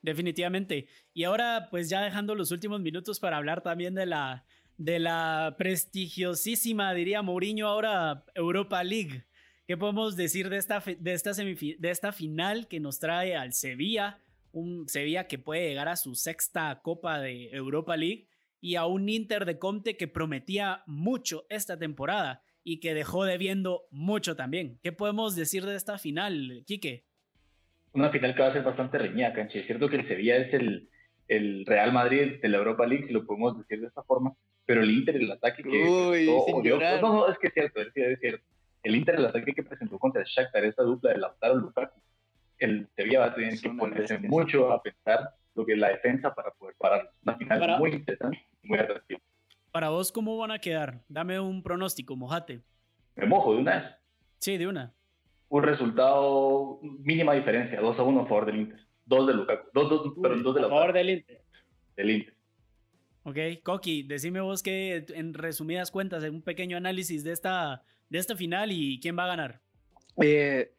[0.00, 0.88] Definitivamente.
[1.14, 4.44] Y ahora, pues ya dejando los últimos minutos para hablar también de la
[4.78, 9.24] de la prestigiosísima, diría Mourinho, ahora Europa League.
[9.66, 14.18] ¿Qué podemos decir de esta, de esta, de esta final que nos trae al Sevilla?
[14.52, 18.26] Un Sevilla que puede llegar a su sexta Copa de Europa League
[18.60, 23.84] y a un Inter de Conte que prometía mucho esta temporada y que dejó debiendo
[23.90, 24.78] mucho también.
[24.82, 27.04] ¿Qué podemos decir de esta final, Quique?
[27.92, 29.60] Una final que va a ser bastante reñida, Canche.
[29.60, 30.88] Es cierto que el Sevilla es el,
[31.28, 34.34] el Real Madrid de la Europa League, si lo podemos decir de esta forma,
[34.64, 35.68] pero el Inter, el ataque que...
[35.68, 38.44] Uy, no, no, es que es cierto, es cierto,
[38.82, 42.00] El Inter, el ataque que presentó contra el Shakhtar, esa dupla de Lautaro Lukaku,
[42.58, 46.34] el Sevilla va a tener que ponerse mucho a pensar lo que es la defensa
[46.34, 47.10] para poder parar.
[47.24, 49.20] Una final muy interesante, muy atractiva.
[49.72, 51.02] Para vos, ¿cómo van a quedar?
[51.08, 52.60] Dame un pronóstico, mojate.
[53.16, 53.84] ¿Me mojo de una vez?
[54.38, 54.94] Sí, de una.
[55.48, 58.80] Un resultado, mínima diferencia, 2 a 1 a favor del Inter.
[59.04, 60.80] Dos de Lukaku, dos, dos, perdón, dos de Lautaro.
[60.80, 61.42] A favor del Inter.
[61.96, 62.34] Del Inter.
[63.24, 68.36] Ok, Coqui, decime vos que en resumidas cuentas, un pequeño análisis de esta, de esta
[68.36, 69.60] final y quién va a ganar.
[70.20, 70.72] Eh,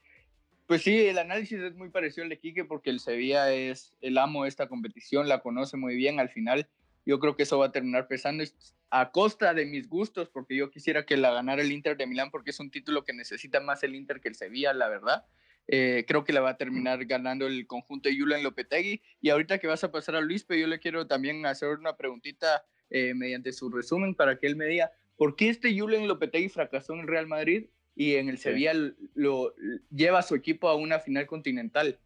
[0.67, 4.17] pues sí, el análisis es muy parecido al de Quique porque el Sevilla es el
[4.17, 6.67] amo de esta competición, la conoce muy bien al final.
[7.05, 8.43] Yo creo que eso va a terminar pesando
[8.89, 12.29] a costa de mis gustos porque yo quisiera que la ganara el Inter de Milán
[12.29, 15.25] porque es un título que necesita más el Inter que el Sevilla, la verdad.
[15.67, 19.01] Eh, creo que la va a terminar ganando el conjunto de Julian Lopetegui.
[19.21, 21.95] Y ahorita que vas a pasar a Luis, pero yo le quiero también hacer una
[21.95, 26.49] preguntita eh, mediante su resumen para que él me diga, ¿por qué este Julian Lopetegui
[26.49, 28.73] fracasó en el Real Madrid y en el Sevilla
[29.13, 29.53] lo,
[29.89, 31.97] lleva a su equipo a una final continental?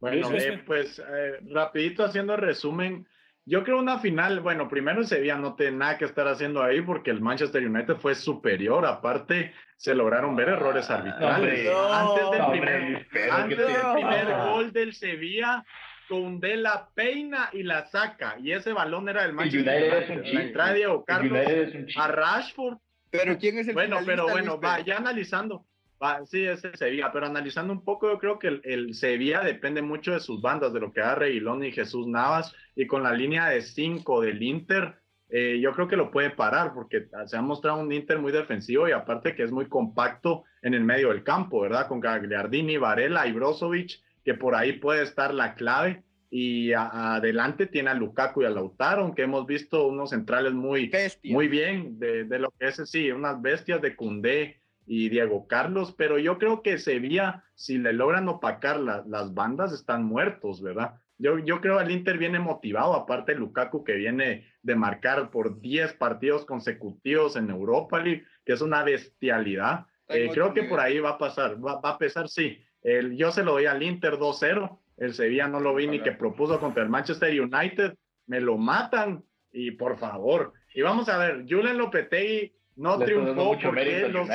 [0.00, 1.00] Bueno, eh, pues
[1.48, 3.06] rapidito haciendo resumen,
[3.44, 6.80] yo creo una final, bueno, primero el Sevilla no tiene nada que estar haciendo ahí
[6.80, 11.68] porque el Manchester United fue superior, aparte se lograron ver errores arbitrales.
[11.90, 15.64] antes del primer, antes del primer gol del Sevilla,
[16.08, 20.34] de la peina y la saca, y ese balón era del Manchester United.
[20.34, 21.38] La entrada de Carlos
[21.96, 22.78] a Rashford.
[23.10, 25.00] Pero ¿quién es el Bueno, pero bueno, va, ya
[26.26, 30.12] sí, es el Sevilla, pero analizando un poco, yo creo que el, Sevilla depende mucho
[30.12, 33.48] de sus bandas, de lo que haga Reguilón y Jesús Navas, y con la línea
[33.48, 34.96] de 5 del Inter,
[35.28, 38.88] eh, yo creo que lo puede parar, porque se ha mostrado un Inter muy defensivo
[38.88, 41.88] y aparte que es muy compacto en el medio del campo, ¿verdad?
[41.88, 46.04] Con Gagliardini, Varela y Brozovic, que por ahí puede estar la clave.
[46.34, 50.90] y adelante tiene a Lukaku y a Lautaro, aunque hemos visto unos centrales muy,
[51.24, 55.94] muy bien de, de, lo que es, sí, unas bestias de Cundé y Diego Carlos,
[55.96, 61.00] pero yo creo que Sevilla, si le logran opacar las bandas, están muertos, ¿verdad?
[61.18, 65.60] Yo, yo creo que el Inter viene motivado, aparte Lukaku que viene de marcar por
[65.60, 69.86] 10 partidos consecutivos en Europa League, que es una bestialidad.
[70.08, 72.58] Eh, creo que por ahí va a pasar, va, a pesar, sí.
[72.82, 76.12] El, yo se lo doy al Inter 2-0, el Sevilla no lo vi ni que
[76.12, 77.94] propuso contra el Manchester United,
[78.26, 80.52] me lo matan y por favor.
[80.74, 84.28] Y vamos a ver, Julian Lopetegui no triunfó porque los...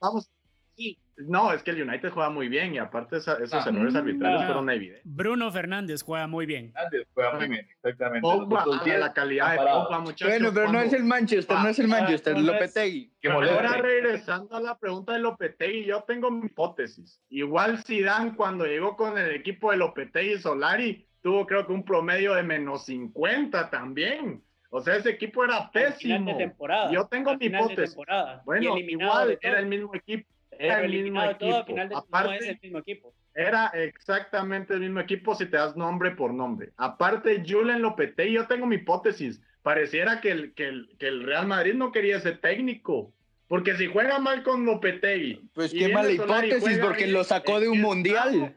[0.00, 0.30] Vamos,
[0.76, 4.44] sí, no, es que el United juega muy bien y aparte esos ah, errores arbitrarios
[4.44, 5.02] fueron evidentes.
[5.04, 6.72] Bruno Fernández juega muy bien.
[6.72, 8.20] Fernández juega muy bien, exactamente.
[8.20, 10.28] Pogba, la calidad de Pogba, muchachos.
[10.28, 13.12] Bueno, pero no es el Manchester, no es el Manchester, Lopetegui.
[13.30, 17.20] Ahora regresando a la pregunta de Lopetegui, yo tengo mi hipótesis.
[17.30, 22.34] Igual Zidane cuando llegó con el equipo de Lopetegui Solari tuvo creo que un promedio
[22.34, 24.44] de menos 50 también.
[24.70, 26.36] O sea, ese equipo era pésimo.
[26.36, 27.96] temporada, yo tengo mi hipótesis.
[28.44, 31.64] Bueno, igual era el mismo equipo era el mismo equipo.
[31.94, 33.14] Aparte, el mismo equipo.
[33.34, 36.72] Era exactamente el mismo equipo si te das nombre por nombre.
[36.76, 39.42] Aparte, Julen Lopetegui, yo tengo mi hipótesis.
[39.62, 43.12] Pareciera que el, que, el, que el Real Madrid no quería ese técnico.
[43.48, 45.50] Porque si juega mal con Lopetegui.
[45.52, 48.56] Pues qué mala hipótesis, porque lo sacó de un mundial.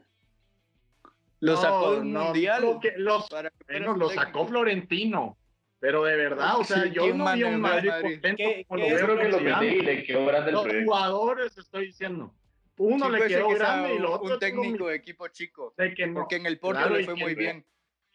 [1.40, 2.80] Lo sacó de un mundial.
[2.96, 3.28] los,
[3.68, 5.36] bueno, lo sacó Florentino.
[5.80, 9.28] Pero de verdad, o sea, yo no vi a un Madrid, contento como lo que
[9.28, 12.34] lo le quedó grande el Los jugadores, estoy diciendo.
[12.76, 14.34] Uno le quedó grande y lo otro.
[14.34, 15.74] Un técnico de equipo chico.
[15.96, 16.20] que no.
[16.20, 17.64] Porque en el Porto le fue muy bien.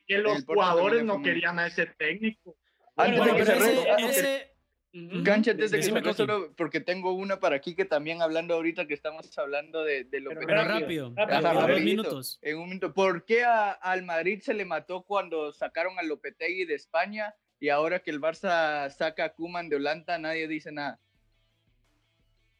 [0.08, 2.56] Que los jugadores no querían a ese técnico.
[2.96, 4.56] Antes de que se
[5.26, 8.88] Cancha, antes de que se solo porque tengo una para aquí que también hablando ahorita
[8.88, 12.40] que estamos hablando de, de lo pero, pero rápido, rápido, minutos.
[12.42, 12.94] En un minuto.
[12.94, 17.70] ¿Por qué a, al Madrid se le mató cuando sacaron a Lopetegui de España y
[17.70, 21.00] ahora que el Barça saca a Kuman de Holanda, nadie dice nada.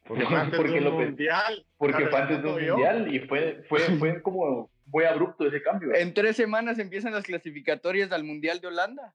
[0.06, 1.66] Porque un mundial.
[1.76, 5.94] Porque fue antes de un mundial y fue, fue, fue como muy abrupto ese cambio.
[5.94, 9.14] En tres semanas empiezan las clasificatorias al Mundial de Holanda.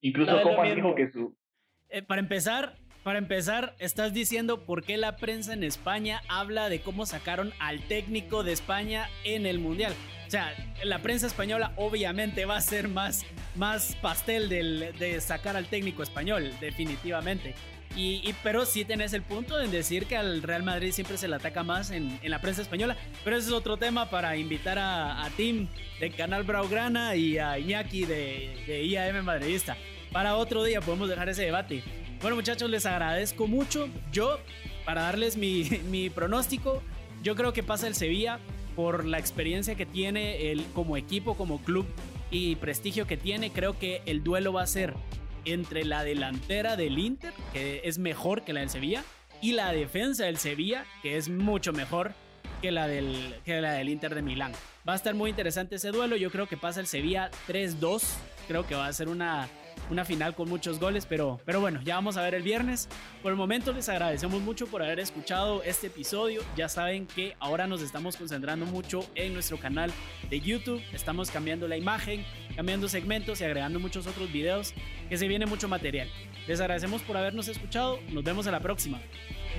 [0.00, 1.36] Incluso Coman dijo que su...
[1.90, 6.80] Eh, para empezar, para empezar, estás diciendo por qué la prensa en España habla de
[6.80, 9.92] cómo sacaron al técnico de España en el Mundial.
[10.30, 10.54] O sea,
[10.84, 13.26] la prensa española obviamente va a ser más,
[13.56, 17.56] más pastel del, de sacar al técnico español, definitivamente.
[17.96, 21.34] Y, pero sí tenés el punto en decir que al Real Madrid siempre se le
[21.34, 22.96] ataca más en, en la prensa española.
[23.24, 25.66] Pero ese es otro tema para invitar a, a Tim
[25.98, 29.76] de Canal Braugrana y a Iñaki de, de IAM Madridista.
[30.12, 31.82] Para otro día podemos dejar ese debate.
[32.20, 33.88] Bueno muchachos, les agradezco mucho.
[34.12, 34.38] Yo,
[34.84, 36.84] para darles mi, mi pronóstico,
[37.20, 38.38] yo creo que pasa el Sevilla
[38.74, 41.86] por la experiencia que tiene el, como equipo, como club
[42.30, 44.94] y prestigio que tiene, creo que el duelo va a ser
[45.44, 49.04] entre la delantera del Inter, que es mejor que la del Sevilla,
[49.40, 52.12] y la defensa del Sevilla, que es mucho mejor
[52.60, 54.52] que la del, que la del Inter de Milán.
[54.88, 56.16] Va a estar muy interesante ese duelo.
[56.16, 58.02] Yo creo que pasa el Sevilla 3-2.
[58.48, 59.48] Creo que va a ser una
[59.90, 62.88] una final con muchos goles, pero, pero bueno, ya vamos a ver el viernes.
[63.22, 66.42] Por el momento les agradecemos mucho por haber escuchado este episodio.
[66.56, 69.92] Ya saben que ahora nos estamos concentrando mucho en nuestro canal
[70.28, 70.80] de YouTube.
[70.92, 72.24] Estamos cambiando la imagen,
[72.56, 74.74] cambiando segmentos y agregando muchos otros videos
[75.08, 76.08] que se viene mucho material.
[76.46, 77.98] Les agradecemos por habernos escuchado.
[78.10, 79.00] Nos vemos a la próxima.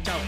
[0.03, 0.19] Chao.